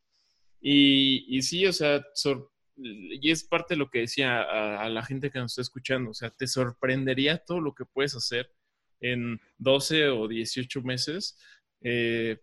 Y, 0.62 1.26
y 1.28 1.42
sí, 1.42 1.66
o 1.66 1.74
sea, 1.74 2.04
y 2.78 3.32
es 3.32 3.44
parte 3.44 3.74
de 3.74 3.78
lo 3.78 3.90
que 3.90 4.00
decía 4.00 4.42
a, 4.42 4.90
la 4.90 5.04
gente 5.04 5.32
que 5.32 5.40
nos 5.40 5.52
está 5.52 5.62
escuchando, 5.62 6.12
o 6.12 6.14
sea, 6.14 6.30
te 6.30 6.48
sorprendería 6.48 7.38
todo 7.38 7.62
lo 7.62 7.74
que 7.74 7.86
puedes 7.86 8.16
hacer 8.16 8.52
en 9.00 9.40
12 9.58 10.10
o 10.10 10.28
18 10.28 10.82
meses 10.82 11.38
eh, 11.82 12.40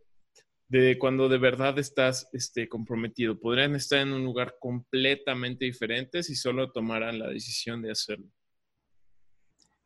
de 0.80 0.98
cuando 0.98 1.28
de 1.28 1.36
verdad 1.36 1.78
estás 1.78 2.30
este, 2.32 2.66
comprometido. 2.66 3.38
Podrían 3.38 3.74
estar 3.74 3.98
en 3.98 4.14
un 4.14 4.24
lugar 4.24 4.56
completamente 4.58 5.66
diferente 5.66 6.22
si 6.22 6.34
solo 6.34 6.72
tomaran 6.72 7.18
la 7.18 7.28
decisión 7.28 7.82
de 7.82 7.90
hacerlo. 7.90 8.26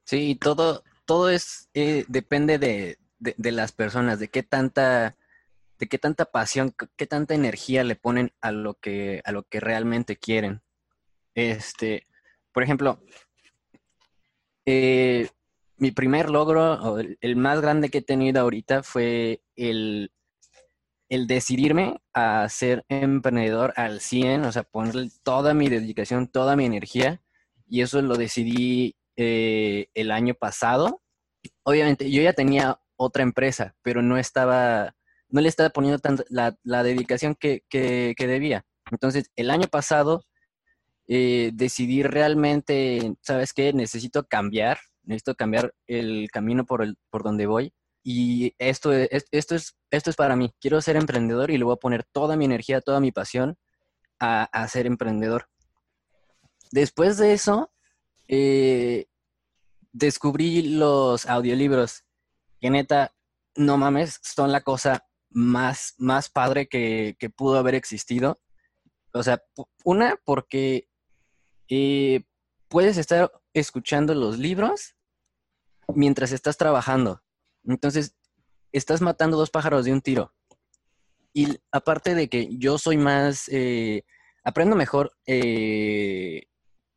Sí, 0.04 0.36
todo, 0.40 0.84
todo 1.04 1.28
es, 1.28 1.68
eh, 1.74 2.04
depende 2.06 2.60
de, 2.60 2.98
de, 3.18 3.52
las 3.52 3.72
personas, 3.72 4.20
de 4.20 4.28
qué 4.28 4.44
tanta, 4.44 5.16
de 5.80 5.88
qué 5.88 5.98
tanta 5.98 6.26
pasión, 6.26 6.72
qué 6.96 7.06
tanta 7.08 7.34
energía 7.34 7.82
le 7.82 7.96
ponen 7.96 8.32
a 8.40 8.52
lo 8.52 8.74
que, 8.74 9.22
a 9.24 9.32
lo 9.32 9.42
que 9.42 9.58
realmente 9.58 10.16
quieren. 10.16 10.62
Este, 11.34 12.06
por 12.52 12.62
ejemplo, 12.62 13.02
eh, 14.64 15.28
mi 15.78 15.90
primer 15.90 16.30
logro, 16.30 17.00
el, 17.00 17.36
más 17.36 17.60
grande 17.60 17.88
que 17.88 17.98
he 17.98 18.02
tenido 18.02 18.40
ahorita 18.40 18.84
fue 18.84 19.42
el, 19.56 20.12
el 21.08 21.26
decidirme 21.26 22.00
a 22.12 22.48
ser 22.48 22.84
emprendedor 22.88 23.72
al 23.76 24.00
100, 24.00 24.44
o 24.44 24.52
sea, 24.52 24.64
ponerle 24.64 25.10
toda 25.22 25.54
mi 25.54 25.68
dedicación, 25.68 26.28
toda 26.28 26.56
mi 26.56 26.64
energía, 26.64 27.22
y 27.68 27.82
eso 27.82 28.00
lo 28.02 28.16
decidí 28.16 28.96
eh, 29.16 29.88
el 29.94 30.10
año 30.10 30.34
pasado. 30.34 31.02
Obviamente, 31.62 32.10
yo 32.10 32.22
ya 32.22 32.32
tenía 32.32 32.80
otra 32.96 33.22
empresa, 33.22 33.74
pero 33.82 34.02
no 34.02 34.18
estaba, 34.18 34.94
no 35.28 35.40
le 35.40 35.48
estaba 35.48 35.70
poniendo 35.70 36.00
la, 36.28 36.82
dedicación 36.82 37.34
que, 37.34 37.62
debía. 37.70 38.64
Entonces, 38.90 39.30
el 39.36 39.50
año 39.50 39.68
pasado 39.68 40.24
eh, 41.08 41.50
decidí 41.54 42.02
realmente, 42.02 43.14
¿sabes 43.22 43.52
qué? 43.52 43.72
Necesito 43.72 44.26
cambiar, 44.26 44.78
necesito 45.04 45.34
cambiar 45.36 45.74
el 45.86 46.28
camino 46.32 46.66
por, 46.66 46.82
el, 46.82 46.96
por 47.10 47.22
donde 47.22 47.46
voy. 47.46 47.72
Y 48.08 48.54
esto 48.60 48.92
es, 48.92 49.26
esto, 49.32 49.56
es, 49.56 49.76
esto 49.90 50.10
es 50.10 50.16
para 50.16 50.36
mí. 50.36 50.54
Quiero 50.60 50.80
ser 50.80 50.94
emprendedor 50.94 51.50
y 51.50 51.58
le 51.58 51.64
voy 51.64 51.72
a 51.72 51.80
poner 51.80 52.04
toda 52.04 52.36
mi 52.36 52.44
energía, 52.44 52.80
toda 52.80 53.00
mi 53.00 53.10
pasión 53.10 53.58
a, 54.20 54.68
ser 54.68 54.86
emprendedor. 54.86 55.48
Después 56.70 57.18
de 57.18 57.32
eso, 57.32 57.72
eh, 58.28 59.06
descubrí 59.92 60.62
los 60.62 61.26
audiolibros 61.26 62.04
que 62.60 62.70
neta, 62.70 63.12
no 63.56 63.76
mames, 63.76 64.20
son 64.22 64.52
la 64.52 64.60
cosa 64.60 65.04
más, 65.30 65.94
más 65.98 66.28
padre 66.28 66.68
que, 66.68 67.16
pudo 67.36 67.58
haber 67.58 67.74
existido. 67.74 68.40
O 69.14 69.24
sea, 69.24 69.42
una, 69.82 70.14
porque 70.24 70.88
eh, 71.68 72.22
puedes 72.68 72.98
estar 72.98 73.32
escuchando 73.52 74.14
los 74.14 74.38
libros 74.38 74.94
mientras 75.88 76.30
estás 76.30 76.56
trabajando. 76.56 77.25
Entonces, 77.66 78.14
estás 78.72 79.00
matando 79.00 79.36
dos 79.36 79.50
pájaros 79.50 79.84
de 79.84 79.92
un 79.92 80.00
tiro. 80.00 80.32
Y 81.32 81.58
aparte 81.70 82.14
de 82.14 82.28
que 82.28 82.48
yo 82.56 82.78
soy 82.78 82.96
más, 82.96 83.48
eh, 83.48 84.04
aprendo 84.42 84.76
mejor 84.76 85.12
eh, 85.26 86.44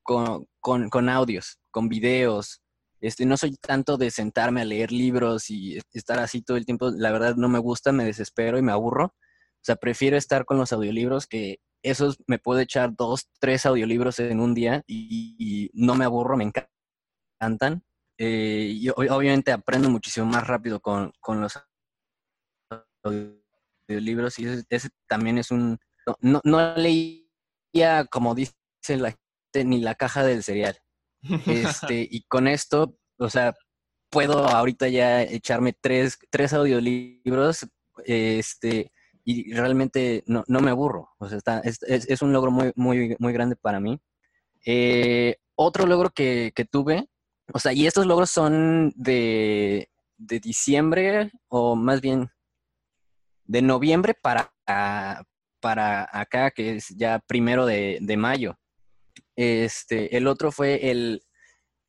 con, 0.03 0.47
con, 0.61 1.09
audios, 1.09 1.59
con 1.71 1.89
videos, 1.89 2.61
este, 3.01 3.25
no 3.25 3.37
soy 3.37 3.55
tanto 3.55 3.97
de 3.97 4.11
sentarme 4.11 4.61
a 4.61 4.65
leer 4.65 4.91
libros 4.91 5.49
y 5.49 5.77
estar 5.93 6.19
así 6.19 6.41
todo 6.41 6.57
el 6.57 6.65
tiempo. 6.65 6.89
La 6.91 7.11
verdad 7.11 7.35
no 7.35 7.49
me 7.49 7.59
gusta, 7.59 7.91
me 7.91 8.05
desespero 8.05 8.57
y 8.57 8.61
me 8.61 8.71
aburro. 8.71 9.05
O 9.05 9.61
sea, 9.61 9.75
prefiero 9.75 10.15
estar 10.17 10.45
con 10.45 10.57
los 10.57 10.71
audiolibros 10.71 11.27
que 11.27 11.59
esos 11.83 12.17
me 12.27 12.39
puedo 12.39 12.59
echar 12.59 12.95
dos, 12.95 13.29
tres 13.39 13.65
audiolibros 13.65 14.19
en 14.19 14.39
un 14.39 14.53
día 14.53 14.83
y, 14.87 15.69
no 15.73 15.95
me 15.95 16.05
aburro, 16.05 16.37
me 16.37 16.45
encantan. 17.39 17.83
Eh, 18.21 18.73
y 18.75 18.89
obviamente 18.89 19.51
aprendo 19.51 19.89
muchísimo 19.89 20.25
más 20.25 20.45
rápido 20.45 20.81
con, 20.81 21.13
los 21.27 21.57
audiolibros 23.01 24.37
y 24.39 24.45
ese, 24.69 24.89
también 25.07 25.37
es 25.37 25.51
un... 25.51 25.79
No, 26.21 26.41
no 26.43 26.75
leía, 26.75 28.05
como 28.11 28.35
dice 28.35 28.53
la 28.87 29.11
gente, 29.11 29.65
ni 29.65 29.79
la 29.79 29.95
caja 29.95 30.23
del 30.23 30.43
cereal. 30.43 30.77
Este, 31.45 32.07
y 32.11 32.23
con 32.23 32.47
esto, 32.47 32.97
o 33.17 33.29
sea, 33.29 33.55
puedo 34.09 34.47
ahorita 34.47 34.89
ya 34.89 35.21
echarme 35.21 35.73
tres, 35.79 36.17
tres 36.29 36.53
audiolibros, 36.53 37.67
este, 38.05 38.91
y 39.23 39.53
realmente 39.53 40.23
no, 40.25 40.43
me 40.47 40.71
aburro. 40.71 41.09
O 41.19 41.29
sea, 41.29 41.37
está, 41.37 41.59
es, 41.59 42.21
un 42.21 42.33
logro 42.33 42.51
muy, 42.51 42.71
muy, 42.75 43.15
muy 43.19 43.33
grande 43.33 43.55
para 43.55 43.79
mí. 43.79 43.99
Eh, 44.65 45.37
otro 45.55 45.85
logro 45.85 46.09
que, 46.09 46.51
tuve, 46.71 47.07
o 47.53 47.59
sea, 47.59 47.73
y 47.73 47.87
estos 47.87 48.05
logros 48.05 48.29
son 48.29 48.93
de, 48.95 49.89
de 50.17 50.39
diciembre, 50.39 51.31
o 51.47 51.75
más 51.75 52.01
bien 52.01 52.29
de 53.45 53.61
noviembre 53.61 54.13
para, 54.13 54.53
para 55.59 56.07
acá, 56.11 56.51
que 56.51 56.75
es 56.75 56.89
ya 56.89 57.19
primero 57.19 57.65
de, 57.65 57.97
de 58.01 58.17
mayo. 58.17 58.57
Este, 59.35 60.15
el 60.17 60.27
otro 60.27 60.51
fue 60.51 60.91
el 60.91 61.23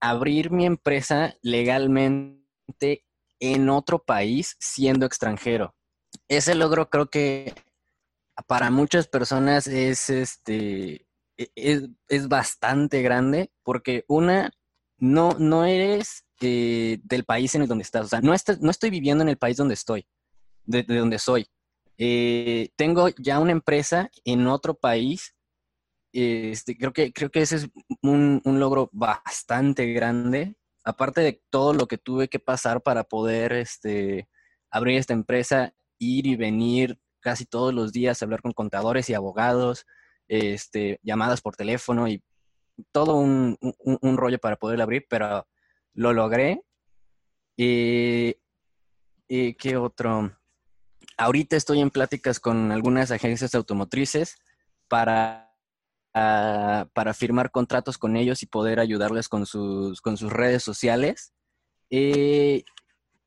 abrir 0.00 0.50
mi 0.50 0.66
empresa 0.66 1.34
legalmente 1.42 3.04
en 3.38 3.68
otro 3.68 3.98
país 3.98 4.56
siendo 4.60 5.06
extranjero. 5.06 5.74
Ese 6.28 6.54
logro 6.54 6.88
creo 6.88 7.10
que 7.10 7.54
para 8.46 8.70
muchas 8.70 9.06
personas 9.06 9.66
es 9.66 10.08
este 10.10 11.06
e, 11.36 11.88
es, 12.08 12.28
bastante 12.28 13.02
grande 13.02 13.50
porque 13.62 14.04
una 14.08 14.50
no, 15.00 15.36
no 15.38 15.64
eres 15.64 16.24
eh, 16.40 17.00
del 17.02 17.24
país 17.24 17.54
en 17.54 17.62
el 17.62 17.68
donde 17.68 17.82
estás. 17.82 18.06
O 18.06 18.08
sea, 18.08 18.20
no, 18.20 18.32
no 18.60 18.70
estoy 18.70 18.90
viviendo 18.90 19.22
en 19.22 19.28
el 19.28 19.38
país 19.38 19.56
donde 19.56 19.74
estoy, 19.74 20.06
de, 20.64 20.84
donde 20.84 21.18
soy. 21.18 21.46
Eh, 21.98 22.70
tengo 22.76 23.08
ya 23.18 23.38
una 23.40 23.52
empresa 23.52 24.10
en 24.24 24.46
otro 24.46 24.74
país 24.74 25.34
este, 26.12 26.76
creo, 26.76 26.92
que, 26.92 27.12
creo 27.12 27.30
que 27.30 27.42
ese 27.42 27.56
es 27.56 27.68
un, 28.02 28.42
logro 28.44 28.90
bastante 28.92 29.92
grande, 29.92 30.56
aparte 30.84 31.20
de 31.20 31.42
todo 31.50 31.72
lo 31.72 31.86
que 31.86 31.98
tuve 31.98 32.28
que 32.28 32.40
pasar 32.40 32.82
para 32.82 33.04
poder 33.04 33.52
este, 33.52 34.28
abrir 34.70 34.98
esta 34.98 35.12
empresa, 35.12 35.74
ir 35.98 36.26
y 36.26 36.36
venir 36.36 36.98
casi 37.20 37.44
todos 37.46 37.72
los 37.74 37.92
días, 37.92 38.22
hablar 38.22 38.42
con 38.42 38.52
contadores 38.52 39.08
y 39.08 39.14
abogados, 39.14 39.86
este, 40.28 40.98
llamadas 41.02 41.40
por 41.40 41.56
teléfono 41.56 42.08
y 42.08 42.22
todo 42.92 43.16
un, 43.16 43.56
rollo 44.16 44.38
para 44.38 44.56
poder 44.56 44.80
abrir, 44.80 45.06
pero 45.08 45.46
lo 45.94 46.12
logré. 46.12 46.62
y 47.56 48.34
¿Qué 49.28 49.76
otro? 49.76 50.36
Ahorita 51.16 51.56
estoy 51.56 51.80
en 51.80 51.90
pláticas 51.90 52.40
con 52.40 52.72
algunas 52.72 53.10
agencias 53.10 53.54
automotrices 53.54 54.36
para 54.88 55.50
para 56.12 57.14
firmar 57.14 57.50
contratos 57.50 57.98
con 57.98 58.16
ellos 58.16 58.42
y 58.42 58.46
poder 58.46 58.80
ayudarles 58.80 59.28
con 59.28 59.46
sus, 59.46 60.00
con 60.00 60.16
sus 60.16 60.32
redes 60.32 60.62
sociales. 60.62 61.32
Eh, 61.90 62.64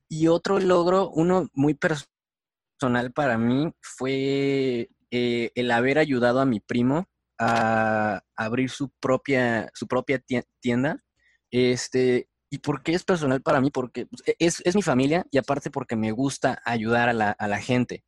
y 0.09 0.27
otro 0.27 0.59
logro, 0.59 1.09
uno 1.09 1.49
muy 1.53 1.73
personal 1.75 3.11
para 3.13 3.37
mí, 3.37 3.71
fue 3.81 4.89
eh, 5.11 5.51
el 5.55 5.71
haber 5.71 5.97
ayudado 5.97 6.39
a 6.39 6.45
mi 6.45 6.59
primo 6.59 7.07
a 7.39 8.21
abrir 8.35 8.69
su 8.69 8.89
propia, 8.99 9.69
su 9.73 9.87
propia 9.87 10.21
tienda. 10.59 11.03
Este, 11.51 12.29
¿Y 12.49 12.59
por 12.59 12.83
qué 12.83 12.93
es 12.93 13.03
personal 13.03 13.41
para 13.41 13.61
mí? 13.61 13.71
Porque 13.71 14.05
pues, 14.05 14.21
e-, 14.27 14.35
es, 14.39 14.61
es 14.65 14.75
mi 14.75 14.81
familia 14.81 15.25
y 15.31 15.37
aparte 15.37 15.71
porque 15.71 15.95
me 15.95 16.11
gusta 16.11 16.61
ayudar 16.65 17.09
a 17.09 17.13
la, 17.13 17.31
a 17.31 17.47
la 17.47 17.59
gente. 17.59 18.03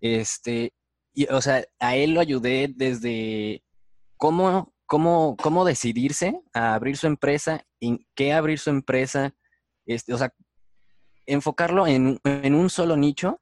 Este, 0.00 0.72
y, 1.12 1.26
o 1.26 1.40
sea, 1.40 1.64
a 1.78 1.96
él 1.96 2.12
lo 2.12 2.20
ayudé 2.20 2.72
desde 2.74 3.64
cómo, 4.16 4.72
cómo, 4.86 5.36
cómo 5.36 5.64
decidirse 5.64 6.40
a 6.52 6.74
abrir 6.74 6.96
su 6.96 7.06
empresa, 7.06 7.64
en 7.80 8.06
qué 8.14 8.32
abrir 8.32 8.58
su 8.58 8.70
empresa, 8.70 9.34
este, 9.86 10.14
o 10.14 10.18
sea, 10.18 10.32
enfocarlo 11.26 11.86
en, 11.86 12.20
un 12.24 12.70
solo 12.70 12.96
nicho 12.96 13.40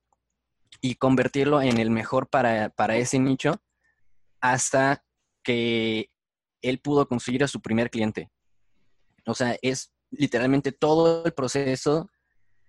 y 0.81 0.97
convertirlo 0.97 1.63
en 1.63 1.79
el 1.79 1.91
mejor 1.91 2.29
para, 2.29 2.71
para 2.71 2.97
ese 2.97 3.19
nicho 3.19 3.61
hasta 4.43 5.03
que 5.43 6.11
él 6.61 6.81
pudo 6.81 7.09
conseguir 7.09 7.43
a 7.45 7.49
su 7.49 7.63
primer 7.63 7.89
cliente. 7.89 8.31
O 9.25 9.35
sea, 9.35 9.57
es 9.63 9.93
literalmente 10.11 10.73
todo 10.73 11.25
el 11.25 11.33
proceso 11.33 12.11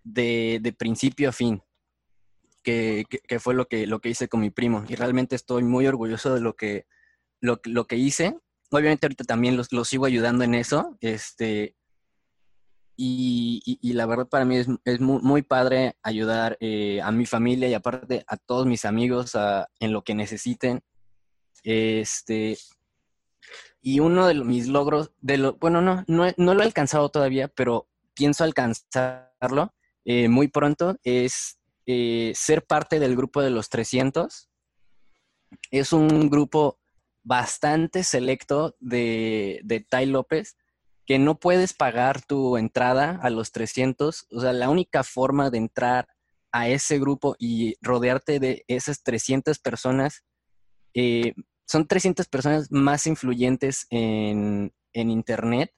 de, 0.03 0.75
principio 0.77 1.29
a 1.29 1.31
fin, 1.31 1.61
que, 2.61 3.05
fue 3.39 3.55
lo 3.55 3.67
que, 3.67 3.87
lo 3.87 3.99
que 3.99 4.09
hice 4.09 4.29
con 4.29 4.39
mi 4.39 4.51
primo. 4.51 4.85
Y 4.87 4.95
realmente 4.95 5.35
estoy 5.35 5.63
muy 5.63 5.87
orgulloso 5.87 6.33
de 6.33 6.41
lo 6.41 6.55
que, 6.55 6.85
lo, 7.41 7.59
que 7.87 7.97
hice. 7.97 8.37
Obviamente 8.69 9.07
ahorita 9.07 9.23
también 9.23 9.57
los, 9.57 9.69
sigo 9.87 10.05
ayudando 10.05 10.43
en 10.43 10.53
eso. 10.53 10.95
Este, 11.01 11.75
y, 12.95 13.93
la 13.93 14.05
verdad 14.05 14.27
para 14.27 14.45
mí 14.45 14.57
es, 14.57 14.99
muy, 15.01 15.41
padre 15.41 15.97
ayudar 16.03 16.55
eh, 16.59 17.01
a 17.01 17.11
mi 17.11 17.25
familia 17.25 17.67
y 17.67 17.73
aparte 17.73 18.23
a 18.27 18.37
todos 18.37 18.67
mis 18.67 18.85
amigos 18.85 19.33
en 19.79 19.91
lo 19.91 20.03
que 20.03 20.13
necesiten. 20.13 20.83
Este, 21.63 22.57
y 23.81 23.99
uno 23.99 24.27
de 24.27 24.35
mis 24.35 24.67
logros, 24.67 25.11
de 25.21 25.37
lo, 25.37 25.53
bueno, 25.57 25.81
no, 25.81 26.03
no, 26.07 26.25
no, 26.37 26.53
lo 26.53 26.61
he 26.61 26.65
alcanzado 26.65 27.09
todavía, 27.09 27.47
pero 27.47 27.87
pienso 28.13 28.43
alcanzarlo 28.43 29.73
eh, 30.05 30.29
muy 30.29 30.47
pronto, 30.47 30.97
es 31.03 31.59
eh, 31.85 32.31
ser 32.35 32.65
parte 32.65 32.99
del 32.99 33.15
grupo 33.15 33.41
de 33.41 33.49
los 33.49 33.69
300. 33.69 34.49
Es 35.71 35.93
un 35.93 36.29
grupo 36.29 36.79
bastante 37.23 38.03
selecto 38.03 38.75
de, 38.79 39.61
de 39.63 39.79
Tai 39.81 40.05
López 40.07 40.57
que 41.05 41.19
no 41.19 41.39
puedes 41.39 41.73
pagar 41.73 42.21
tu 42.21 42.57
entrada 42.57 43.19
a 43.21 43.29
los 43.29 43.51
300. 43.51 44.27
O 44.31 44.41
sea, 44.41 44.53
la 44.53 44.69
única 44.69 45.03
forma 45.03 45.49
de 45.49 45.57
entrar 45.57 46.07
a 46.51 46.69
ese 46.69 46.99
grupo 46.99 47.35
y 47.39 47.75
rodearte 47.81 48.39
de 48.39 48.63
esas 48.67 49.03
300 49.03 49.59
personas 49.59 50.23
eh, 50.93 51.33
son 51.65 51.87
300 51.87 52.27
personas 52.27 52.71
más 52.71 53.07
influyentes 53.07 53.87
en, 53.89 54.71
Internet, 54.93 55.73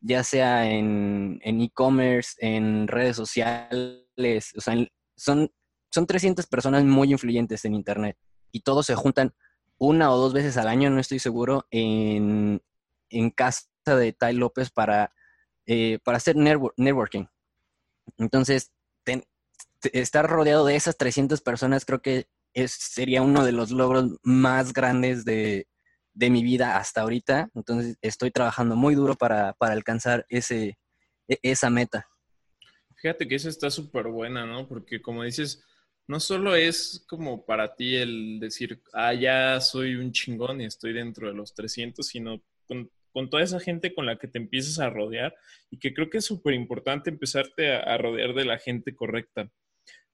ya 0.00 0.24
sea 0.24 0.70
en 0.70 1.40
e-commerce, 1.44 2.34
en, 2.38 2.88
redes 2.88 3.16
sociales, 3.16 4.52
o 4.56 4.60
sea, 4.60 4.74
son, 5.16 5.52
son 5.90 6.06
300 6.06 6.46
personas 6.46 6.84
muy 6.84 7.12
influyentes 7.12 7.64
en 7.64 7.74
Internet 7.74 8.16
y 8.50 8.60
todos 8.60 8.86
se 8.86 8.94
juntan 8.94 9.34
una 9.78 10.10
o 10.10 10.16
dos 10.16 10.32
veces 10.32 10.56
al 10.56 10.68
año, 10.68 10.90
no 10.90 11.00
estoy 11.00 11.18
seguro, 11.18 11.66
en, 11.70 12.60
casa 13.34 13.66
de 13.84 14.12
Tai 14.12 14.34
López 14.34 14.70
para, 14.70 15.12
eh, 15.66 15.98
para 16.02 16.16
hacer 16.16 16.36
networking. 16.36 17.26
Entonces, 18.18 18.72
estar 19.92 20.28
rodeado 20.28 20.64
de 20.64 20.76
esas 20.76 20.96
300 20.96 21.40
personas 21.40 21.84
creo 21.84 22.00
que 22.00 22.28
sería 22.66 23.22
uno 23.22 23.44
de 23.44 23.52
los 23.52 23.70
logros 23.70 24.16
más 24.22 24.72
grandes 24.72 25.24
de, 25.24 25.66
mi 26.14 26.42
vida 26.42 26.78
hasta 26.78 27.02
ahorita. 27.02 27.50
Entonces 27.54 27.96
estoy 28.00 28.30
trabajando 28.30 28.76
muy 28.76 28.94
duro 28.94 29.14
para, 29.14 29.54
alcanzar 29.60 30.24
ese, 30.28 30.78
e, 31.28 31.38
esa 31.42 31.68
meta. 31.68 32.08
Fíjate 32.96 33.28
que 33.28 33.34
esa 33.34 33.50
está 33.50 33.70
súper 33.70 34.08
buena, 34.08 34.46
¿no? 34.46 34.66
Porque 34.66 35.02
como 35.02 35.22
dices, 35.22 35.62
no 36.08 36.18
solo 36.18 36.56
es 36.56 37.04
como 37.08 37.44
para 37.44 37.74
ti 37.74 37.96
el 37.96 38.40
decir, 38.40 38.80
ah, 38.94 39.12
ya 39.12 39.60
soy 39.60 39.96
un 39.96 40.12
chingón 40.12 40.60
y 40.62 40.64
estoy 40.64 40.94
dentro 40.94 41.28
de 41.28 41.34
los 41.34 41.54
300, 41.54 42.06
sino 42.06 42.42
con, 42.66 42.90
toda 43.30 43.42
esa 43.42 43.60
gente 43.60 43.94
con 43.94 44.04
la 44.04 44.18
que 44.18 44.28
te 44.28 44.38
empiezas 44.38 44.78
a 44.78 44.90
rodear 44.90 45.34
y 45.70 45.78
que 45.78 45.94
creo 45.94 46.10
que 46.10 46.18
es 46.18 46.24
súper 46.24 46.52
importante 46.52 47.08
empezarte 47.08 47.74
a 47.74 47.96
rodear 47.96 48.34
de 48.34 48.44
la 48.44 48.58
gente 48.58 48.94
correcta 48.94 49.50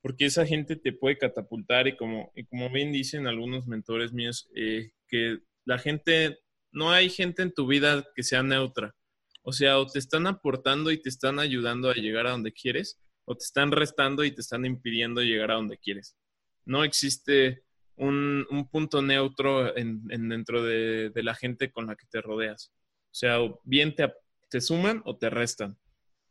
porque 0.03 0.27
esa 0.27 0.45
gente 0.45 0.77
te 0.77 0.93
puede 0.93 1.17
catapultar 1.17 1.87
y 1.87 1.97
como, 1.97 2.33
como 2.51 2.71
bien 2.71 2.93
dicen 2.93 3.29
algunos 3.29 3.69
mentores 3.69 4.13
míos, 4.13 4.51
eh, 4.55 4.91
que 5.09 5.39
la 5.65 5.79
gente, 5.79 6.41
no 6.73 6.91
hay 6.91 7.09
gente 7.09 7.43
en 7.43 7.53
tu 7.53 7.67
vida 7.69 8.05
que 8.15 8.25
sea 8.25 8.43
neutra. 8.43 8.95
O 9.43 9.53
sea, 9.53 9.79
o 9.79 9.87
te 9.87 10.01
están 10.01 10.27
aportando 10.27 10.91
y 10.91 11.01
te 11.01 11.09
están 11.09 11.39
ayudando 11.39 11.89
a 11.89 11.95
llegar 11.95 12.27
a 12.27 12.33
donde 12.33 12.53
quieres, 12.53 13.01
o 13.25 13.37
te 13.37 13.45
están 13.45 13.71
restando 13.71 14.25
y 14.25 14.33
te 14.33 14.41
están 14.41 14.65
impidiendo 14.65 15.23
llegar 15.23 15.53
a 15.53 15.55
donde 15.55 15.79
quieres. 15.79 16.17
No 16.65 16.83
existe 16.83 17.63
un, 17.97 18.69
punto 18.71 19.03
neutro 19.03 19.77
en, 19.77 20.07
dentro 20.29 20.65
de, 20.65 21.13
la 21.15 21.35
gente 21.35 21.71
con 21.71 21.87
la 21.87 21.95
que 21.95 22.07
te 22.11 22.21
rodeas. 22.21 22.73
O 23.07 23.15
sea, 23.15 23.39
bien 23.65 23.95
te, 23.95 24.13
te 24.51 24.61
suman 24.61 25.03
o 25.05 25.17
te 25.17 25.31
restan. 25.31 25.79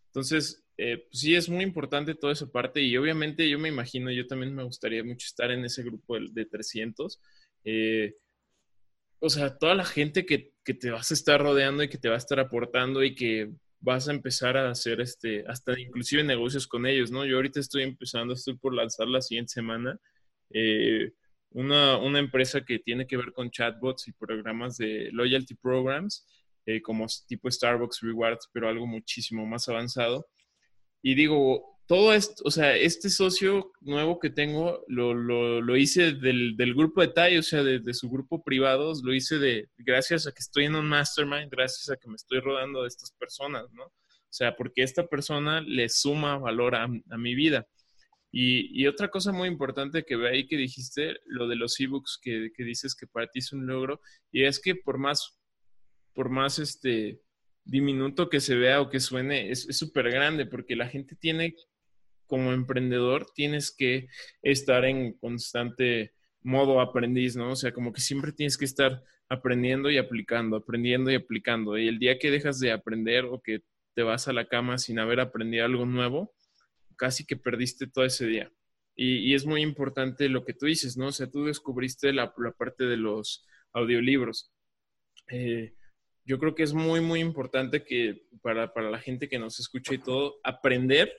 Entonces, 0.08 0.61
eh, 0.84 1.08
sí 1.12 1.36
es 1.36 1.48
muy 1.48 1.63
importante 1.63 2.15
toda 2.15 2.34
esa 2.34 2.52
parte 2.52 2.82
y 2.82 2.98
obviamente 2.98 3.48
yo 3.48 3.60
me 3.60 3.70
imagino, 3.70 4.10
yo 4.10 4.26
también 4.26 4.56
me 4.56 4.63
gustaría 4.63 5.04
mucho 5.04 5.28
estar 5.28 5.52
en 5.52 5.63
ese 5.63 5.84
grupo 5.84 6.17
de, 6.20 6.46
300. 6.46 7.22
Eh, 7.63 8.15
o 9.20 9.30
sea, 9.30 9.60
toda 9.60 9.76
la 9.76 9.86
gente 9.86 10.26
que, 10.26 10.54
te 10.63 10.89
vas 10.89 11.12
a 11.12 11.13
estar 11.13 11.39
rodeando 11.39 11.84
y 11.84 11.88
que 11.88 12.00
te 12.00 12.10
va 12.10 12.15
a 12.15 12.17
estar 12.17 12.39
aportando 12.39 13.04
y 13.04 13.13
que 13.13 13.52
vas 13.80 14.08
a 14.08 14.12
empezar 14.12 14.58
a 14.58 14.72
hacer 14.72 15.02
este, 15.02 15.46
hasta 15.48 15.80
inclusive 15.80 16.24
negocios 16.24 16.65
con 16.65 16.88
ellos, 16.88 17.12
¿no? 17.12 17.26
Yo 17.26 17.36
ahorita 17.36 17.60
estoy 17.60 17.84
empezando, 17.84 18.34
estoy 18.34 18.56
por 18.56 18.74
lanzar 18.74 19.08
la 19.08 19.22
siguiente 19.22 19.54
semana 19.54 20.00
eh, 20.50 21.12
una, 21.52 21.98
una, 21.98 22.17
empresa 22.17 22.65
que 22.65 22.80
tiene 22.80 23.06
que 23.06 23.17
ver 23.17 23.34
con 23.34 23.52
chatbots 23.52 24.08
y 24.08 24.13
programas 24.13 24.78
de 24.78 25.10
loyalty 25.12 25.54
programs, 25.54 26.26
como 26.84 27.06
tipo 27.28 27.52
Starbucks 27.52 28.00
Rewards, 28.02 28.50
pero 28.52 28.67
algo 28.67 28.88
muchísimo 28.88 29.46
más 29.46 29.70
avanzado. 29.70 30.26
Y 31.02 31.16
digo, 31.16 31.72
todo 31.92 32.14
esto, 32.14 32.44
o 32.46 32.52
sea, 32.52 32.76
este 32.78 33.10
socio 33.10 33.74
nuevo 33.82 34.18
que 34.18 34.30
tengo 34.30 34.82
lo, 34.88 35.14
lo, 35.14 35.76
hice 35.76 36.14
del, 36.14 36.56
del, 36.56 36.74
grupo 36.74 37.02
de 37.02 37.10
TAI, 37.10 37.38
o 37.38 37.44
sea, 37.44 37.64
de, 37.64 37.94
su 37.94 38.10
grupo 38.10 38.42
privado, 38.42 38.94
lo 39.04 39.14
hice 39.14 39.40
de 39.40 39.68
gracias 39.78 40.26
a 40.26 40.32
que 40.32 40.40
estoy 40.40 40.66
en 40.66 40.76
un 40.76 40.88
mastermind, 40.88 41.52
gracias 41.52 41.90
a 41.90 41.98
que 41.98 42.08
me 42.08 42.16
estoy 42.16 42.40
rodando 42.40 42.84
de 42.84 42.88
estas 42.88 43.12
personas, 43.12 43.66
¿no? 43.74 43.84
O 43.84 44.34
sea, 44.34 44.56
porque 44.56 44.84
esta 44.84 45.06
persona 45.06 45.60
le 45.60 45.90
suma 45.90 46.38
valor 46.38 46.76
a, 46.76 46.84
a 46.84 47.18
mi 47.18 47.36
vida. 47.36 47.68
Y, 48.32 48.82
y, 48.82 48.88
otra 48.88 49.10
cosa 49.10 49.34
muy 49.34 49.50
importante 49.50 50.04
que 50.04 50.16
ve 50.16 50.30
ahí 50.30 50.48
que 50.48 50.56
dijiste, 50.56 51.18
lo 51.26 51.50
de 51.50 51.58
los 51.58 51.78
ebooks 51.78 52.18
que, 52.22 52.52
que 52.56 52.64
dices 52.64 52.96
que 52.96 53.06
para 53.06 53.28
ti 53.28 53.40
es 53.40 53.52
un 53.52 53.68
logro, 53.68 54.00
y 54.32 54.46
es 54.46 54.62
que 54.62 54.76
por 54.76 54.98
más, 54.98 55.38
por 56.14 56.30
más 56.30 56.58
este, 56.58 57.20
diminuto 57.63 58.30
que 58.30 58.39
se 58.39 58.56
vea 58.56 58.82
o 58.82 58.89
que 58.89 59.00
suene 59.00 59.52
es 59.52 59.67
súper 59.78 60.10
grande 60.12 60.45
porque 60.45 60.76
la 60.76 60.88
gente 60.88 61.15
tiene, 61.15 61.56
como 62.26 62.54
emprendedor, 62.54 63.28
tienes 63.34 63.71
que 63.71 64.08
estar 64.41 64.86
en 64.86 65.13
constante 65.13 66.13
modo 66.43 66.82
aprendiz, 66.82 67.36
¿no? 67.36 67.52
O 67.52 67.56
sea, 67.56 67.71
como 67.71 67.93
que 67.93 68.02
siempre 68.02 68.32
tienes 68.32 68.58
que 68.58 68.65
estar 68.65 69.04
aprendiendo 69.30 69.89
y 69.89 69.97
aplicando, 69.97 70.58
aprendiendo 70.58 71.12
y 71.12 71.15
aplicando. 71.15 71.78
Y 71.78 71.88
el 71.88 72.00
día 72.00 72.19
que 72.19 72.32
dejas 72.32 72.60
de 72.60 72.71
aprender 72.71 73.26
o 73.26 73.41
que 73.41 73.62
te 73.93 74.04
vas 74.04 74.28
a 74.28 74.34
la 74.34 74.47
cama 74.47 74.78
sin 74.78 75.00
haber 75.00 75.19
aprendido 75.19 75.65
algo 75.65 75.86
nuevo, 75.86 76.34
casi 76.97 77.26
que 77.26 77.38
perdiste 77.38 77.88
todo 77.88 78.06
ese 78.06 78.26
día. 78.26 78.52
Y, 78.95 79.34
es 79.34 79.45
muy 79.45 79.62
importante 79.62 80.30
lo 80.30 80.43
que 80.43 80.54
tú 80.54 80.65
dices, 80.65 80.97
¿no? 80.97 81.08
O 81.08 81.12
sea, 81.12 81.30
tú 81.30 81.45
descubriste 81.45 82.13
la, 82.13 82.34
parte 82.58 82.86
de 82.86 82.97
los 82.97 83.45
audiolibros. 83.74 84.52
Eh, 85.30 85.74
yo 86.32 86.39
creo 86.39 86.56
que 86.56 86.63
es 86.63 86.74
muy, 86.74 87.02
muy 87.02 87.20
importante 87.20 87.84
que 87.84 88.24
para, 88.41 88.72
la 88.89 89.00
gente 89.00 89.28
que 89.28 89.38
nos 89.38 89.60
escucha 89.60 89.94
y 89.94 89.98
todo, 89.98 90.39
aprender 90.46 91.12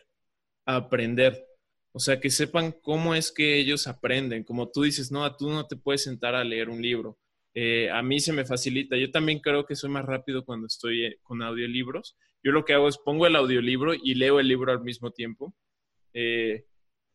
a 0.65 0.77
aprender. 0.77 1.47
O 1.93 1.99
sea, 1.99 2.19
que 2.19 2.31
sepan 2.31 2.73
cómo 2.73 3.15
es 3.15 3.31
que 3.31 3.59
ellos 3.59 3.87
aprenden. 3.87 4.43
Como 4.43 4.71
tú 4.71 4.85
dices, 4.85 5.13
no, 5.13 5.37
tú 5.37 5.51
no 5.51 5.67
te 5.67 5.77
puedes 5.77 6.05
sentar 6.05 6.35
a 6.35 6.45
leer 6.45 6.71
un 6.71 6.81
libro. 6.81 7.19
Eh, 7.53 7.91
a 7.91 8.03
mí 8.03 8.21
se 8.21 8.33
me 8.33 8.47
facilita. 8.47 8.97
Yo 8.97 9.11
también 9.11 9.41
creo 9.41 9.67
que 9.67 9.77
soy 9.77 9.91
más 9.91 10.07
rápido 10.07 10.47
cuando 10.47 10.67
estoy 10.67 11.05
eh, 11.05 11.19
con 11.23 11.43
audiolibros. 11.43 12.17
Yo 12.43 12.53
lo 12.53 12.65
que 12.65 12.73
hago 12.73 12.89
es 12.89 12.97
pongo 12.97 13.27
el 13.27 13.37
audiolibro 13.37 13.93
y 13.93 14.15
leo 14.15 14.41
el 14.41 14.49
libro 14.49 14.73
al 14.73 14.81
mismo 14.81 15.11
tiempo. 15.11 15.55
Eh, 16.15 16.65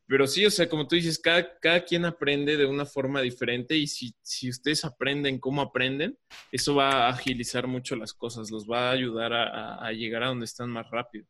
pero 0.07 0.25
sí, 0.25 0.45
o 0.45 0.51
sea, 0.51 0.69
como 0.69 0.87
tú 0.87 0.95
dices, 0.95 1.19
cada, 1.19 1.59
cada 1.59 1.83
quien 1.83 2.05
aprende 2.05 2.55
de 2.55 2.65
una 2.65 2.85
forma 2.85 3.21
diferente 3.21 3.75
y 3.75 3.87
si, 3.87 4.15
si, 4.21 4.49
ustedes 4.49 4.85
aprenden 4.85 5.37
cómo 5.37 5.61
aprenden, 5.61 6.17
eso 6.49 6.75
va 6.75 7.07
a 7.07 7.09
agilizar 7.09 7.67
mucho 7.67 7.95
las 7.97 8.13
cosas, 8.13 8.49
los 8.49 8.65
va 8.65 8.87
a 8.87 8.91
ayudar 8.91 9.33
a, 9.33 9.91
llegar 9.91 10.23
a 10.23 10.27
donde 10.27 10.45
están 10.45 10.69
más 10.69 10.89
rápido. 10.89 11.27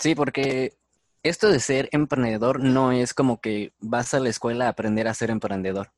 Sí, 0.00 0.16
porque 0.16 0.76
esto 1.22 1.50
de 1.50 1.60
ser 1.60 1.88
emprendedor 1.92 2.60
no 2.60 2.90
es 2.90 3.14
como 3.14 3.40
que 3.40 3.72
vas 3.78 4.12
a 4.14 4.20
la 4.20 4.28
escuela 4.28 4.66
a 4.66 4.70
aprender 4.70 5.06
a 5.06 5.14
ser 5.14 5.30
emprendedor. 5.30 5.92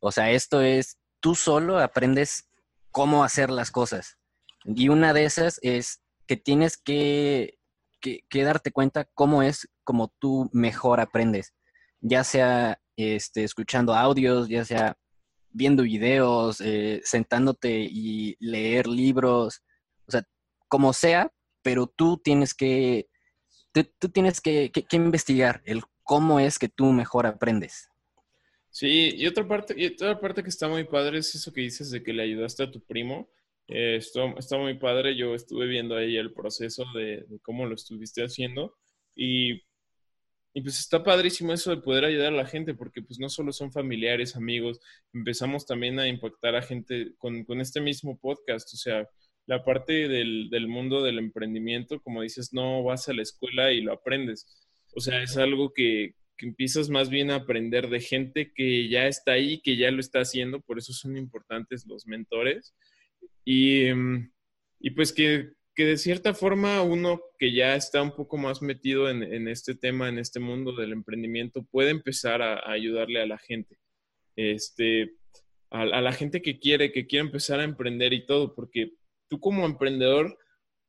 O 0.00 0.12
sea, 0.12 0.30
esto 0.30 0.62
es, 0.62 0.98
tú 1.20 1.34
solo 1.34 1.78
aprendes 1.78 2.48
cómo 2.90 3.22
hacer 3.22 3.50
las 3.50 3.70
cosas. 3.70 4.16
Y 4.64 4.88
una 4.88 5.12
de 5.12 5.24
esas 5.24 5.60
es 5.62 6.00
que 6.26 6.36
tienes 6.36 6.78
que 6.78 7.58
que, 8.00 8.44
darte 8.44 8.72
cuenta 8.72 9.04
cómo 9.14 9.42
es 9.42 9.68
como 9.88 10.12
tú 10.18 10.50
mejor 10.52 11.00
aprendes, 11.00 11.54
ya 12.02 12.22
sea 12.22 12.78
este, 12.94 13.42
escuchando 13.42 13.94
audios, 13.94 14.46
ya 14.46 14.62
sea 14.62 14.98
viendo 15.50 15.82
videos, 15.82 16.60
eh, 16.60 17.00
sentándote 17.04 17.88
y 17.90 18.36
leer 18.38 18.86
libros, 18.86 19.62
o 20.06 20.10
sea, 20.10 20.24
como 20.68 20.92
sea, 20.92 21.32
pero 21.62 21.86
tú 21.86 22.18
tienes 22.22 22.52
que, 22.52 23.08
tú, 23.72 24.10
tienes 24.10 24.42
que, 24.42 24.70
investigar 24.92 25.62
el 25.64 25.80
cómo 26.02 26.38
es 26.38 26.58
que 26.58 26.68
tú 26.68 26.92
mejor 26.92 27.24
aprendes. 27.24 27.88
Sí, 28.68 29.14
y 29.16 29.26
otra 29.26 29.48
parte, 29.48 29.72
y 29.74 29.86
otra 29.86 30.20
parte 30.20 30.42
que 30.42 30.50
está 30.50 30.68
muy 30.68 30.84
padre 30.84 31.20
es 31.20 31.34
eso 31.34 31.50
que 31.50 31.62
dices 31.62 31.90
de 31.90 32.02
que 32.02 32.12
le 32.12 32.24
ayudaste 32.24 32.64
a 32.64 32.70
tu 32.70 32.84
primo. 32.84 33.30
Eh, 33.68 33.96
está, 33.96 34.58
muy 34.58 34.74
padre. 34.74 35.16
Yo 35.16 35.34
estuve 35.34 35.66
viendo 35.66 35.96
ahí 35.96 36.18
el 36.18 36.34
proceso 36.34 36.84
de, 36.94 37.24
cómo 37.40 37.64
lo 37.64 37.74
estuviste 37.74 38.22
haciendo. 38.22 38.76
Y, 39.16 39.62
y 40.58 40.60
pues 40.60 40.80
está 40.80 41.04
padrísimo 41.04 41.52
eso 41.52 41.70
de 41.70 41.80
poder 41.80 42.04
ayudar 42.04 42.32
a 42.32 42.36
la 42.36 42.44
gente, 42.44 42.74
porque 42.74 43.00
pues 43.00 43.20
no 43.20 43.28
solo 43.28 43.52
son 43.52 43.70
familiares, 43.70 44.34
amigos, 44.34 44.80
empezamos 45.12 45.64
también 45.64 46.00
a 46.00 46.08
impactar 46.08 46.56
a 46.56 46.62
gente 46.62 47.12
con, 47.16 47.44
con 47.44 47.60
este 47.60 47.80
mismo 47.80 48.18
podcast, 48.18 48.74
o 48.74 48.76
sea, 48.76 49.08
la 49.46 49.64
parte 49.64 50.08
del, 50.08 50.50
del 50.50 50.66
mundo 50.66 51.00
del 51.04 51.20
emprendimiento, 51.20 52.00
como 52.00 52.22
dices, 52.22 52.52
no 52.52 52.82
vas 52.82 53.08
a 53.08 53.12
la 53.12 53.22
escuela 53.22 53.70
y 53.70 53.82
lo 53.82 53.92
aprendes. 53.92 54.68
O 54.96 55.00
sea, 55.00 55.22
es 55.22 55.36
algo 55.36 55.72
que, 55.72 56.16
que 56.36 56.46
empiezas 56.46 56.90
más 56.90 57.08
bien 57.08 57.30
a 57.30 57.36
aprender 57.36 57.88
de 57.88 58.00
gente 58.00 58.52
que 58.52 58.88
ya 58.88 59.06
está 59.06 59.34
ahí, 59.34 59.60
que 59.60 59.76
ya 59.76 59.92
lo 59.92 60.00
está 60.00 60.22
haciendo, 60.22 60.60
por 60.60 60.78
eso 60.78 60.92
son 60.92 61.16
importantes 61.16 61.86
los 61.86 62.04
mentores. 62.04 62.74
Y, 63.44 63.84
y 64.80 64.90
pues 64.90 65.12
que, 65.12 65.52
que, 65.78 65.84
de 65.84 65.96
cierta 65.96 66.34
forma 66.34 66.82
uno 66.82 67.20
que 67.38 67.52
ya 67.52 67.76
está 67.76 68.02
un 68.02 68.10
poco 68.10 68.36
más 68.36 68.62
metido 68.62 69.08
en, 69.08 69.46
este 69.46 69.76
tema, 69.76 70.08
en 70.08 70.18
este 70.18 70.40
mundo 70.40 70.72
del 70.72 70.90
emprendimiento, 70.90 71.62
puede 71.62 71.90
empezar 71.90 72.42
a, 72.42 72.68
ayudarle 72.68 73.22
a 73.22 73.26
la 73.26 73.38
gente. 73.38 73.78
Este, 74.34 75.12
a, 75.70 75.82
a, 75.82 76.00
la 76.00 76.12
gente 76.12 76.42
que 76.42 76.58
quiere, 76.58 76.90
que 76.90 77.06
quiere 77.06 77.26
empezar 77.26 77.60
a 77.60 77.64
emprender 77.64 78.12
y 78.12 78.26
todo, 78.26 78.56
porque 78.56 78.94
tú 79.28 79.38
como 79.38 79.64
emprendedor, 79.66 80.36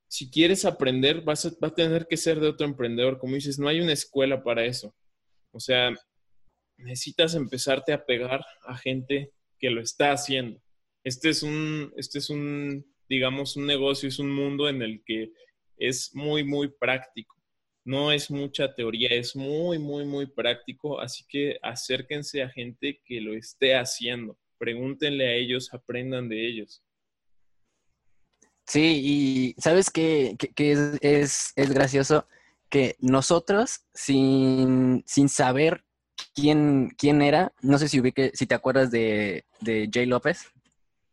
si 0.08 0.32
quieres 0.32 0.66
aprender, 0.66 1.22
vas 1.22 1.46
a, 1.46 1.52
va 1.64 1.68
a 1.68 1.76
tener 1.76 2.08
que 2.08 2.18
ser 2.18 2.40
de 2.40 2.48
otro 2.48 2.66
emprendedor. 2.66 3.20
Como 3.20 3.36
dices, 3.36 3.60
no 3.60 3.68
hay 3.68 3.82
una 3.82 3.94
escuela 3.94 4.44
para 4.44 4.66
eso. 4.66 4.96
O 5.52 5.60
sea, 5.60 5.94
necesitas 6.78 7.36
empezarte 7.36 7.94
a 7.94 8.06
pegar 8.08 8.44
a 8.64 8.76
gente 8.76 9.34
que 9.60 9.70
lo 9.70 9.82
está 9.82 10.14
haciendo. 10.14 10.60
Este 11.04 11.30
es 11.30 11.44
un, 11.44 11.94
este 11.96 12.18
es 12.18 12.32
un, 12.32 12.86
digamos, 13.10 13.56
un 13.56 13.66
negocio, 13.66 14.08
es 14.08 14.20
un 14.20 14.32
mundo 14.32 14.70
en 14.70 14.82
el 14.82 15.04
que 15.04 15.32
es 15.78 16.14
muy, 16.14 16.44
muy 16.44 16.70
práctico. 16.70 17.36
No 17.84 18.12
es 18.12 18.30
mucha 18.30 18.74
teoría, 18.76 19.10
es 19.10 19.36
muy, 19.36 19.80
muy, 19.80 20.06
muy 20.06 20.28
práctico. 20.28 21.00
Así 21.00 21.26
que 21.28 21.58
acérquense 21.62 22.44
a 22.44 22.50
gente 22.50 23.02
que 23.04 23.20
lo 23.20 23.34
esté 23.34 23.76
haciendo. 23.76 24.38
Pregúntenle 24.58 25.28
a 25.28 25.34
ellos, 25.34 25.74
aprendan 25.74 26.30
de 26.30 26.48
ellos. 26.48 26.84
Sí, 28.68 29.02
y 29.04 29.62
¿sabes 29.62 29.90
qué 29.90 30.38
es, 30.56 30.80
es, 31.02 31.54
es 31.56 31.74
gracioso? 31.74 32.28
que 32.70 32.96
nosotros, 33.00 33.82
sin, 33.94 35.04
sin 35.06 35.28
saber 35.28 35.84
quién, 36.34 36.90
quién 36.98 37.22
era, 37.22 37.52
no 37.62 37.78
sé 37.78 37.90
si 37.90 38.00
ubique, 38.00 38.32
si 38.34 38.46
te 38.46 38.56
acuerdas 38.56 38.92
de, 38.92 39.46
de 39.60 39.90
Jay 39.92 40.06
López. 40.06 40.52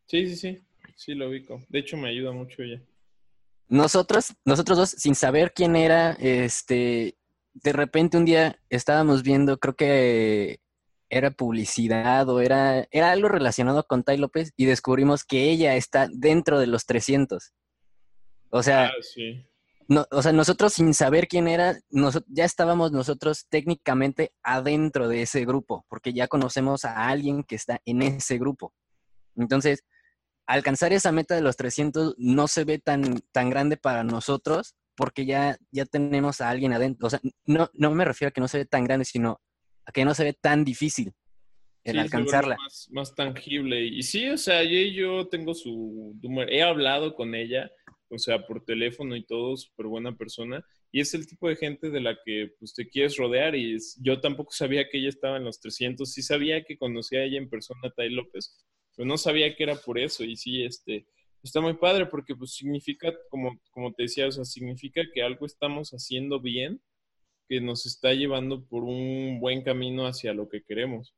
Sí, 0.07 0.29
sí, 0.29 0.37
sí, 0.37 0.66
sí 0.97 1.15
lo 1.15 1.29
ubico. 1.29 1.65
De 1.69 1.79
hecho, 1.79 1.97
me 1.97 2.09
ayuda 2.09 2.33
mucho 2.33 2.63
ella. 2.63 2.83
Nosotros, 3.69 4.35
nosotros 4.45 4.79
dos, 4.79 4.91
sin 4.91 5.15
saber 5.15 5.53
quién 5.53 5.77
era, 5.77 6.13
este, 6.13 7.17
de 7.55 7.73
repente 7.73 8.17
un 8.17 8.25
día 8.25 8.61
estábamos 8.69 9.23
viendo, 9.23 9.59
creo 9.59 9.75
que 9.75 10.59
era 11.09 11.31
publicidad 11.31 12.29
o 12.29 12.41
era, 12.41 12.87
era 12.91 13.13
algo 13.13 13.29
relacionado 13.29 13.85
con 13.87 14.03
Tai 14.03 14.19
López 14.19 14.53
y 14.57 14.65
descubrimos 14.65 15.25
que 15.25 15.51
ella 15.51 15.77
está 15.77 16.09
dentro 16.13 16.59
de 16.59 16.67
los 16.67 16.87
300. 16.87 17.53
O 18.51 18.63
sea, 18.63 18.87
ah, 18.87 18.93
sí 19.01 19.47
no, 19.89 20.07
o 20.11 20.23
sea, 20.23 20.33
nosotros 20.33 20.73
sin 20.73 20.95
saber 20.95 21.29
quién 21.29 21.47
era, 21.47 21.79
nos, 21.91 22.23
ya 22.29 22.45
estábamos 22.45 22.91
nosotros 22.91 23.47
técnicamente 23.49 24.33
adentro 24.43 25.09
de 25.09 25.23
ese 25.23 25.45
grupo, 25.45 25.85
porque 25.89 26.13
ya 26.13 26.27
conocemos 26.29 26.85
a 26.85 27.09
alguien 27.09 27.45
que 27.45 27.55
está 27.55 27.81
en 27.85 28.03
ese 28.03 28.39
grupo. 28.39 28.73
Entonces, 29.37 29.85
alcanzar 30.47 30.93
esa 30.93 31.13
meta 31.13 31.35
de 31.35 31.43
los 31.43 31.57
300 31.57 32.15
no 32.19 32.49
se 32.49 32.65
ve 32.65 32.79
tan, 32.79 33.21
tan 33.33 33.51
grande 33.51 33.77
para 33.77 34.05
nosotros, 34.05 34.75
porque 34.95 35.27
ya, 35.27 35.59
ya 35.71 35.85
tenemos 35.85 36.41
a 36.41 36.51
alguien 36.51 36.73
adentro. 36.73 37.07
O 37.07 37.11
sea, 37.11 37.21
no, 37.45 37.71
no 37.75 37.91
me 37.93 38.05
refiero 38.05 38.31
a 38.31 38.33
que 38.33 38.41
no 38.41 38.49
se 38.49 38.59
ve 38.59 38.65
tan 38.67 38.85
grande, 38.85 39.05
sino 39.05 39.41
a 39.85 39.93
que 39.93 40.05
no 40.05 40.15
se 40.15 40.25
ve 40.25 40.33
tan 40.33 40.65
difícil 40.65 41.13
el 41.85 41.95
sí, 41.95 41.99
alcanzarla. 41.99 42.57
Más, 42.57 42.89
más, 42.91 43.15
tangible. 43.15 43.85
Y 43.85 44.03
sí, 44.03 44.29
o 44.29 44.39
sea, 44.39 44.65
yo, 44.65 44.81
yo 44.93 45.29
tengo 45.29 45.55
su 45.55 46.19
he 46.49 46.63
hablado 46.63 47.15
con 47.15 47.35
ella 47.35 47.71
o 48.09 48.19
sea, 48.19 48.47
por 48.47 48.65
teléfono 48.65 49.17
y 49.17 49.25
todo, 49.25 49.57
súper 49.57 49.87
buena 49.87 50.17
persona. 50.17 50.65
Y 50.93 51.01
es 51.01 51.13
el 51.15 51.27
tipo 51.27 51.49
de 51.49 51.57
gente 51.57 51.91
de 51.91 52.01
la 52.01 52.17
que 52.25 52.53
pues, 52.59 52.73
te 52.75 52.89
quieres 52.89 53.17
rodear. 53.17 53.55
Y 53.55 53.75
es, 53.75 53.99
yo 54.01 54.21
tampoco 54.21 54.53
sabía 54.53 54.89
que 54.89 54.99
ella 54.99 55.09
estaba 55.09 55.37
en 55.37 55.45
los 55.45 55.61
300. 55.61 56.11
Sí 56.11 56.23
sabía 56.23 56.63
que 56.65 56.79
conocía 56.79 57.21
a 57.21 57.25
ella 57.25 57.39
en 57.39 57.51
persona, 57.51 57.81
a 57.85 57.91
Tai 57.91 58.11
López, 58.11 58.57
pero 58.97 59.07
no 59.07 59.19
sabía 59.19 59.55
que 59.55 59.63
era 59.63 59.77
por 59.77 59.99
eso. 59.99 60.25
Y 60.25 60.37
sí, 60.37 60.65
este, 60.65 61.07
está 61.43 61.61
muy 61.61 61.75
padre 61.75 62.07
porque 62.07 62.35
pues 62.35 62.55
significa, 62.55 63.13
como, 63.31 63.61
como 63.71 63.93
te 63.93 64.05
decía, 64.05 64.27
o 64.27 64.33
sea, 64.33 64.45
significa 64.45 65.03
que 65.13 65.23
algo 65.23 65.47
estamos 65.47 65.91
haciendo 65.91 66.41
bien, 66.41 66.81
que 67.49 67.61
nos 67.61 67.87
está 67.87 68.13
llevando 68.13 68.65
por 68.67 68.83
un 68.83 69.39
buen 69.39 69.63
camino 69.63 70.07
hacia 70.07 70.35
lo 70.35 70.49
que 70.49 70.63
queremos. 70.63 71.15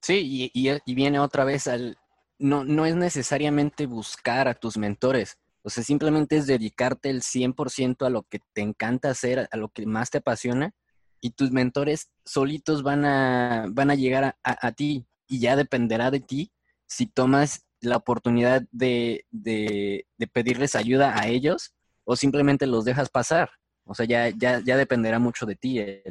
Sí, 0.00 0.50
y, 0.54 0.80
y, 0.84 0.94
viene 0.94 1.20
otra 1.20 1.44
vez 1.44 1.68
al, 1.68 1.96
no, 2.38 2.64
no 2.64 2.86
es 2.86 2.96
necesariamente 2.96 3.86
buscar 3.86 4.48
a 4.48 4.54
tus 4.54 4.76
mentores, 4.76 5.38
o 5.62 5.70
sea, 5.70 5.84
simplemente 5.84 6.36
es 6.36 6.48
dedicarte 6.48 7.08
el 7.08 7.22
100% 7.22 8.04
a 8.04 8.10
lo 8.10 8.24
que 8.24 8.40
te 8.52 8.62
encanta 8.62 9.10
hacer, 9.10 9.48
a 9.48 9.56
lo 9.56 9.68
que 9.68 9.86
más 9.86 10.10
te 10.10 10.18
apasiona, 10.18 10.74
y 11.20 11.30
tus 11.30 11.52
mentores 11.52 12.10
solitos 12.24 12.82
van 12.82 13.04
a, 13.04 13.66
van 13.70 13.92
a 13.92 13.94
llegar 13.94 14.24
a, 14.24 14.36
a 14.42 14.72
ti 14.72 15.06
y 15.32 15.40
ya 15.40 15.56
dependerá 15.56 16.10
de 16.10 16.20
ti 16.20 16.52
si 16.86 17.06
tomas 17.06 17.64
la 17.80 17.96
oportunidad 17.96 18.64
de, 18.70 19.24
de, 19.30 20.04
pedirles 20.30 20.76
ayuda 20.76 21.18
a 21.18 21.26
ellos 21.26 21.72
o 22.04 22.16
simplemente 22.16 22.66
los 22.66 22.84
dejas 22.84 23.08
pasar. 23.08 23.50
O 23.84 23.94
sea, 23.94 24.04
ya, 24.04 24.28
ya, 24.28 24.60
ya 24.62 24.76
dependerá 24.76 25.18
mucho 25.18 25.46
de 25.46 25.56
ti 25.56 25.80
e, 25.80 26.02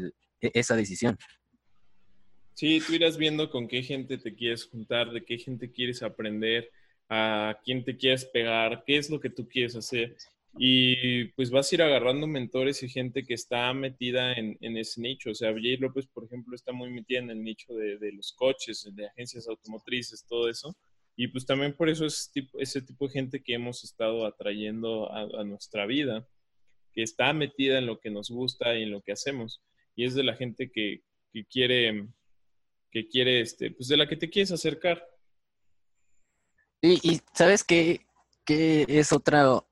esa 0.41 0.75
decisión. 0.75 1.19
Sí, 2.55 2.81
tú 2.85 2.93
irás 2.93 3.15
viendo 3.15 3.51
con 3.51 3.67
qué 3.67 3.83
gente 3.83 4.17
te 4.17 4.33
quieres 4.33 4.65
juntar, 4.65 5.11
de 5.11 5.23
qué 5.23 5.37
gente 5.37 5.71
quieres 5.71 6.01
aprender, 6.01 6.71
a 7.07 7.59
quién 7.63 7.83
te 7.85 7.95
quieres 7.95 8.25
pegar, 8.25 8.83
qué 8.87 8.97
es 8.97 9.11
lo 9.11 9.19
que 9.19 9.29
tú 9.29 9.47
quieres 9.47 9.75
hacer. 9.75 10.17
Y 10.57 11.25
pues 11.33 11.49
vas 11.49 11.71
a 11.71 11.75
ir 11.75 11.81
agarrando 11.81 12.27
mentores 12.27 12.83
y 12.83 12.89
gente 12.89 13.23
que 13.23 13.33
está 13.33 13.73
metida 13.73 14.33
en, 14.33 14.57
en 14.59 14.77
ese 14.77 14.99
nicho. 14.99 15.31
O 15.31 15.35
sea, 15.35 15.53
Jay 15.53 15.77
López, 15.77 16.07
por 16.07 16.25
ejemplo, 16.25 16.55
está 16.55 16.73
muy 16.73 16.89
metida 16.89 17.19
en 17.19 17.29
el 17.29 17.41
nicho 17.41 17.73
de, 17.73 17.97
de, 17.97 18.11
los 18.11 18.33
coches, 18.33 18.89
de 18.93 19.07
agencias 19.07 19.47
automotrices, 19.47 20.25
todo 20.27 20.49
eso. 20.49 20.75
Y 21.15 21.27
pues 21.27 21.45
también 21.45 21.75
por 21.75 21.89
eso 21.89 22.05
es 22.05 22.31
tipo, 22.33 22.59
ese 22.59 22.81
tipo 22.81 23.07
de 23.07 23.13
gente 23.13 23.43
que 23.43 23.53
hemos 23.53 23.83
estado 23.83 24.25
atrayendo 24.25 25.11
a, 25.11 25.43
nuestra 25.43 25.85
vida, 25.85 26.27
que 26.93 27.03
está 27.03 27.31
metida 27.33 27.77
en 27.77 27.85
lo 27.85 27.99
que 27.99 28.09
nos 28.09 28.29
gusta 28.29 28.75
y 28.75 28.83
en 28.83 28.91
lo 28.91 29.01
que 29.01 29.11
hacemos. 29.11 29.61
Y 29.95 30.05
es 30.05 30.15
de 30.15 30.23
la 30.23 30.35
gente 30.35 30.71
que, 30.71 31.03
que 31.31 31.45
quiere, 31.45 32.07
que 32.89 33.07
quiere, 33.07 33.41
este, 33.41 33.71
pues 33.71 33.87
de 33.87 33.97
la 33.97 34.07
que 34.07 34.17
te 34.17 34.29
quieres 34.29 34.51
acercar. 34.51 35.07
Y, 36.81 37.21
¿sabes 37.33 37.63
qué, 37.63 38.01
qué, 38.43 38.85
es 38.87 39.11
otra, 39.11 39.63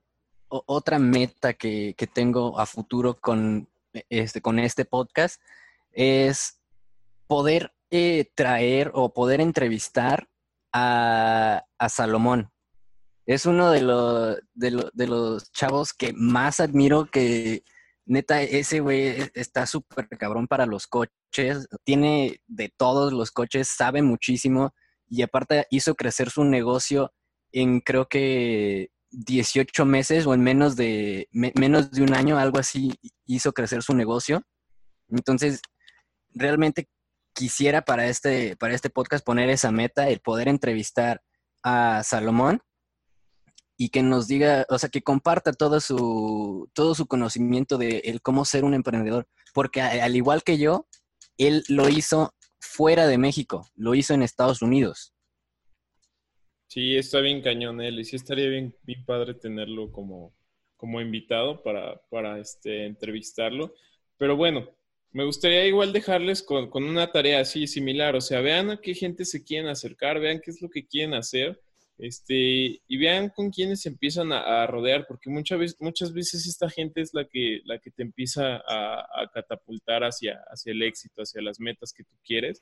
otra 0.49 0.99
meta 0.99 1.53
que, 1.53 1.95
que, 1.97 2.07
tengo 2.07 2.59
a 2.59 2.65
futuro 2.65 3.19
con 3.19 3.69
este, 4.09 4.41
con 4.41 4.59
este 4.59 4.85
podcast? 4.85 5.41
Es 5.91 6.59
poder 7.27 7.73
eh, 7.91 8.31
traer 8.35 8.91
o 8.93 9.13
poder 9.13 9.41
entrevistar 9.41 10.29
a, 10.73 11.63
a 11.77 11.89
Salomón. 11.89 12.51
Es 13.25 13.45
uno 13.45 13.71
de, 13.71 14.41
de, 14.55 15.07
los 15.07 15.51
chavos 15.51 15.93
que 15.93 16.13
más 16.13 16.59
admiro, 16.59 17.05
que 17.11 17.63
neta, 18.05 18.41
ese 18.41 18.79
güey 18.79 19.29
está 19.35 19.67
súper 19.67 20.07
cabrón 20.09 20.47
para 20.47 20.65
los 20.65 20.87
coches, 20.87 21.67
tiene 21.83 22.41
de 22.47 22.73
todos 22.75 23.13
los 23.13 23.29
coches, 23.29 23.67
sabe 23.67 24.01
muchísimo 24.01 24.73
y 25.07 25.21
aparte 25.21 25.67
hizo 25.69 25.93
crecer 25.93 26.31
su 26.31 26.43
negocio 26.43 27.13
en 27.51 27.81
creo 27.81 28.07
que 28.07 28.89
18 29.11 29.85
meses 29.85 30.25
o 30.25 30.33
en 30.33 30.41
menos 30.41 30.75
de, 30.75 31.27
me, 31.31 31.51
menos 31.59 31.91
de 31.91 32.03
un 32.03 32.13
año, 32.13 32.37
algo 32.37 32.59
así, 32.59 32.93
hizo 33.25 33.53
crecer 33.53 33.83
su 33.83 33.93
negocio. 33.93 34.43
Entonces, 35.09 35.61
realmente 36.33 36.87
quisiera 37.33 37.81
para 37.81 38.07
este, 38.07 38.55
para 38.57 38.73
este 38.73 38.89
podcast 38.89 39.25
poner 39.25 39.49
esa 39.49 39.71
meta, 39.71 40.09
el 40.09 40.19
poder 40.19 40.47
entrevistar 40.47 41.21
a 41.63 42.03
Salomón 42.03 42.61
y 43.77 43.89
que 43.89 44.03
nos 44.03 44.27
diga, 44.27 44.65
o 44.69 44.77
sea, 44.77 44.89
que 44.89 45.01
comparta 45.01 45.53
todo 45.53 45.79
su, 45.79 46.69
todo 46.73 46.95
su 46.95 47.07
conocimiento 47.07 47.77
de 47.77 47.99
el 48.05 48.21
cómo 48.21 48.43
ser 48.43 48.65
un 48.65 48.73
emprendedor. 48.73 49.27
Porque 49.53 49.81
al 49.81 50.15
igual 50.15 50.43
que 50.43 50.57
yo, 50.57 50.87
él 51.37 51.63
lo 51.69 51.87
hizo 51.87 52.35
fuera 52.59 53.07
de 53.07 53.17
México, 53.17 53.65
lo 53.75 53.95
hizo 53.95 54.13
en 54.13 54.21
Estados 54.21 54.61
Unidos. 54.61 55.13
Sí, 56.69 56.95
está 56.95 57.19
bien 57.19 57.41
cañón 57.41 57.81
él 57.81 57.99
y 57.99 58.05
sí 58.05 58.15
estaría 58.15 58.47
bien, 58.47 58.75
bien 58.83 59.03
padre 59.03 59.33
tenerlo 59.33 59.91
como, 59.91 60.35
como 60.77 61.01
invitado 61.01 61.63
para, 61.63 61.99
para 62.11 62.37
este, 62.39 62.85
entrevistarlo. 62.85 63.73
Pero 64.19 64.35
bueno, 64.35 64.69
me 65.11 65.25
gustaría 65.25 65.65
igual 65.65 65.91
dejarles 65.93 66.43
con, 66.43 66.69
con, 66.69 66.83
una 66.83 67.11
tarea 67.11 67.39
así 67.39 67.65
similar, 67.65 68.15
o 68.15 68.21
sea, 68.21 68.41
vean 68.41 68.69
a 68.69 68.77
qué 68.79 68.93
gente 68.93 69.25
se 69.25 69.43
quieren 69.43 69.67
acercar, 69.67 70.19
vean 70.19 70.41
qué 70.41 70.51
es 70.51 70.61
lo 70.61 70.69
que 70.69 70.85
quieren 70.85 71.15
hacer, 71.15 71.59
Este, 71.97 72.81
y 72.87 72.97
vean 72.97 73.29
con 73.29 73.49
quiénes 73.49 73.81
se 73.81 73.89
empiezan 73.89 74.31
a, 74.31 74.67
rodear, 74.67 75.07
porque 75.07 75.31
muchas 75.31 75.59
veces, 75.59 75.77
muchas 75.79 76.13
veces 76.13 76.45
esta 76.47 76.69
gente 76.69 77.01
es 77.01 77.15
la 77.15 77.25
que, 77.25 77.61
la 77.65 77.79
que 77.79 77.89
te 77.91 78.03
empieza 78.03 78.57
a, 78.67 79.29
catapultar 79.33 80.03
hacia, 80.03 80.39
hacia 80.51 80.71
el 80.71 80.83
éxito, 80.83 81.23
hacia 81.23 81.41
las 81.41 81.59
metas 81.59 81.93
que 81.93 82.03
tú 82.03 82.15
quieres. 82.23 82.61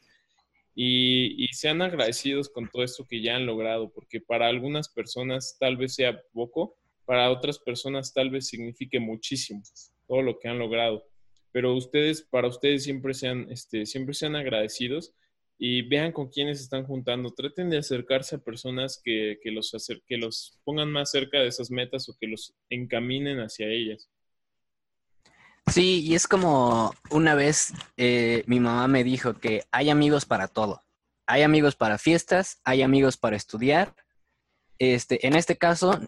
Y, 0.79 1.43
y, 1.43 1.47
sean 1.53 1.81
agradecidos 1.81 2.49
con 2.49 2.69
todo 2.69 2.83
esto 2.83 3.03
que 3.09 3.19
ya 3.19 3.35
han 3.35 3.47
logrado, 3.47 3.91
porque 3.91 4.21
para 4.21 4.47
algunas 4.47 4.89
personas 4.89 5.57
tal 5.59 5.75
vez 5.75 5.95
sea 5.95 6.21
poco, 6.33 6.77
para 7.03 7.31
otras 7.31 7.57
personas 7.57 8.13
tal 8.13 8.29
vez 8.29 8.47
signifique 8.47 8.99
muchísimo 8.99 9.63
todo 10.07 10.21
lo 10.21 10.37
que 10.37 10.49
han 10.49 10.59
logrado. 10.59 11.07
Pero 11.51 11.73
ustedes, 11.73 12.21
para 12.21 12.47
ustedes 12.47 12.83
siempre 12.83 13.13
sean, 13.13 13.47
este, 13.49 13.85
siempre 13.85 14.13
sean 14.13 14.35
agradecidos 14.35 15.13
y 15.57 15.81
vean 15.83 16.11
con 16.11 16.29
quiénes 16.29 16.61
están 16.61 16.85
juntando. 16.85 17.33
Traten 17.33 17.69
de 17.69 17.77
acercarse 17.77 18.35
a 18.35 18.43
personas 18.43 19.01
que, 19.03 19.39
los, 19.45 19.73
que 20.05 20.17
los 20.17 20.59
pongan 20.63 20.91
más 20.91 21.11
cerca 21.11 21.39
de 21.39 21.47
esas 21.47 21.71
metas 21.71 22.07
o 22.09 22.17
que 22.19 22.27
los 22.27 22.53
encaminen 22.69 23.39
hacia 23.39 23.67
ellas. 23.67 24.09
Sí, 25.71 26.01
y 26.01 26.15
es 26.15 26.27
como 26.27 26.93
una 27.09 27.35
vez 27.35 27.73
eh, 27.97 28.43
mi 28.47 28.59
mamá 28.59 28.87
me 28.87 29.03
dijo 29.03 29.33
que 29.33 29.65
hay 29.71 29.89
amigos 29.89 30.25
para 30.25 30.47
todo. 30.47 30.83
Hay 31.25 31.41
amigos 31.41 31.75
para 31.75 31.97
fiestas, 31.97 32.61
hay 32.63 32.81
amigos 32.81 33.17
para 33.17 33.35
estudiar. 33.35 33.93
Este, 34.79 35.27
en 35.27 35.35
este 35.35 35.57
caso, 35.57 35.99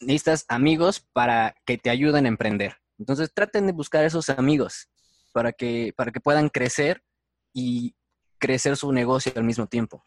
necesitas 0.00 0.44
amigos 0.48 1.00
para 1.12 1.56
que 1.64 1.76
te 1.76 1.90
ayuden 1.90 2.24
a 2.26 2.28
emprender. 2.28 2.76
Entonces 2.98 3.32
traten 3.34 3.66
de 3.66 3.72
buscar 3.72 4.04
esos 4.04 4.28
amigos 4.30 4.88
para 5.32 5.52
que, 5.52 5.92
para 5.96 6.12
que 6.12 6.20
puedan 6.20 6.48
crecer 6.48 7.02
y 7.52 7.94
crecer 8.38 8.76
su 8.76 8.92
negocio 8.92 9.32
al 9.34 9.44
mismo 9.44 9.66
tiempo. 9.66 10.04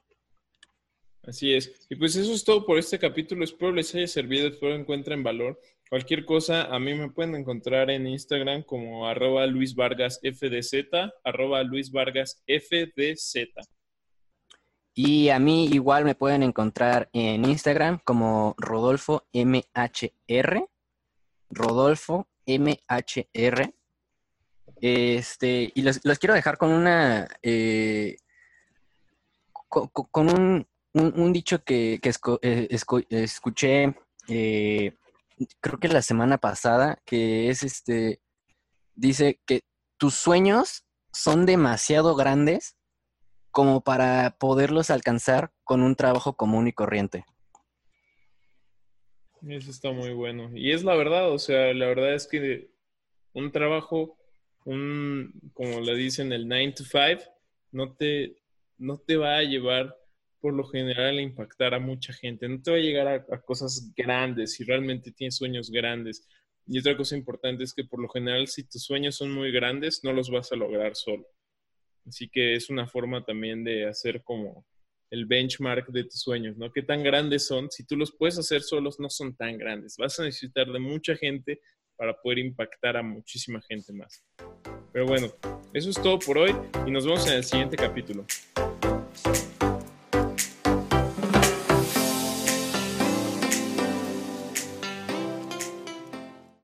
Así 1.23 1.53
es. 1.53 1.71
Y 1.89 1.95
pues 1.95 2.15
eso 2.15 2.33
es 2.33 2.43
todo 2.43 2.65
por 2.65 2.77
este 2.77 2.99
capítulo. 2.99 3.43
Espero 3.43 3.71
les 3.71 3.93
haya 3.95 4.07
servido, 4.07 4.47
espero 4.47 4.75
encuentren 4.75 5.23
valor. 5.23 5.59
Cualquier 5.89 6.25
cosa, 6.25 6.63
a 6.73 6.79
mí 6.79 6.93
me 6.95 7.09
pueden 7.09 7.35
encontrar 7.35 7.89
en 7.91 8.07
Instagram 8.07 8.63
como 8.63 9.07
arroba 9.07 9.45
Luis 9.45 9.75
Vargas 9.75 10.19
FDZ, 10.23 11.11
arroba 11.23 11.61
Luis 11.63 11.91
Vargas 11.91 12.43
FDZ. 12.47 13.49
Y 14.95 15.29
a 15.29 15.39
mí 15.39 15.65
igual 15.65 16.05
me 16.05 16.15
pueden 16.15 16.43
encontrar 16.43 17.09
en 17.13 17.45
Instagram 17.45 17.99
como 18.03 18.55
Rodolfo 18.57 19.27
MHR. 19.33 20.69
Rodolfo 21.49 22.27
MHR. 22.45 23.73
Este, 24.81 25.71
y 25.73 25.81
los, 25.81 25.99
quiero 26.19 26.33
dejar 26.33 26.57
con 26.57 26.71
una. 26.71 27.27
Eh, 27.41 28.17
con, 29.69 30.29
un, 30.93 31.33
dicho 31.33 31.63
que, 31.63 31.99
eh, 32.41 32.67
escuché, 32.69 33.95
eh, 34.27 34.93
creo 35.59 35.79
que 35.79 35.87
la 35.87 36.01
semana 36.01 36.37
pasada, 36.37 37.01
que 37.05 37.49
es 37.49 37.63
este. 37.63 38.21
Dice 38.95 39.39
que 39.45 39.61
tus 39.97 40.13
sueños 40.13 40.85
son 41.11 41.45
demasiado 41.45 42.15
grandes 42.15 42.77
como 43.51 43.81
para 43.81 44.35
poderlos 44.39 44.89
alcanzar 44.89 45.51
con 45.63 45.81
un 45.81 45.95
trabajo 45.95 46.35
común 46.35 46.67
y 46.67 46.73
corriente. 46.73 47.25
Eso 49.47 49.71
está 49.71 49.91
muy 49.91 50.13
bueno. 50.13 50.49
Y 50.53 50.71
es 50.71 50.83
la 50.83 50.95
verdad, 50.95 51.31
o 51.31 51.39
sea, 51.39 51.73
la 51.73 51.87
verdad 51.87 52.13
es 52.15 52.27
que 52.27 52.71
un 53.33 53.51
trabajo, 53.51 54.17
un, 54.65 55.51
como 55.53 55.81
le 55.81 55.95
dicen, 55.95 56.31
el 56.31 56.47
9 56.47 56.73
to 56.77 56.83
5, 56.83 57.23
no 57.71 57.93
te, 57.93 58.37
no 58.77 58.97
te 58.97 59.17
va 59.17 59.37
a 59.37 59.43
llevar 59.43 59.95
por 60.43 60.53
lo 60.53 60.65
general 60.65 61.19
a 61.19 61.21
impactar 61.21 61.73
a 61.73 61.79
mucha 61.79 62.11
gente, 62.11 62.49
no 62.49 62.61
te 62.61 62.69
va 62.69 62.75
a 62.75 62.81
llegar 62.81 63.07
a, 63.07 63.25
a 63.33 63.41
cosas 63.41 63.93
grandes 63.95 64.55
si 64.55 64.65
realmente 64.65 65.13
tienes 65.13 65.37
sueños 65.37 65.71
grandes. 65.71 66.27
Y 66.67 66.77
otra 66.79 66.97
cosa 66.97 67.15
importante 67.15 67.63
es 67.63 67.73
que 67.73 67.85
por 67.85 68.01
lo 68.01 68.09
general 68.09 68.49
si 68.49 68.67
tus 68.67 68.83
sueños 68.83 69.15
son 69.15 69.31
muy 69.31 69.53
grandes, 69.53 70.01
no 70.03 70.11
los 70.11 70.29
vas 70.29 70.51
a 70.51 70.57
lograr 70.57 70.97
solo. 70.97 71.25
Así 72.05 72.27
que 72.27 72.55
es 72.55 72.69
una 72.69 72.87
forma 72.87 73.23
también 73.23 73.63
de 73.63 73.87
hacer 73.87 74.21
como 74.21 74.65
el 75.11 75.27
benchmark 75.27 75.87
de 75.87 76.03
tus 76.03 76.19
sueños, 76.19 76.57
¿no? 76.57 76.73
¿Qué 76.73 76.81
tan 76.81 77.03
grandes 77.03 77.47
son? 77.47 77.71
Si 77.71 77.85
tú 77.85 77.95
los 77.95 78.11
puedes 78.11 78.37
hacer 78.37 78.63
solos, 78.63 78.99
no 78.99 79.09
son 79.09 79.37
tan 79.37 79.57
grandes. 79.57 79.95
Vas 79.97 80.19
a 80.19 80.23
necesitar 80.25 80.69
de 80.69 80.79
mucha 80.79 81.15
gente 81.15 81.61
para 81.95 82.19
poder 82.21 82.39
impactar 82.39 82.97
a 82.97 83.01
muchísima 83.01 83.61
gente 83.61 83.93
más. 83.93 84.25
Pero 84.91 85.05
bueno, 85.05 85.27
eso 85.73 85.89
es 85.89 86.01
todo 86.01 86.19
por 86.19 86.37
hoy 86.37 86.53
y 86.85 86.91
nos 86.91 87.05
vemos 87.05 87.25
en 87.27 87.33
el 87.35 87.45
siguiente 87.45 87.77
capítulo. 87.77 88.25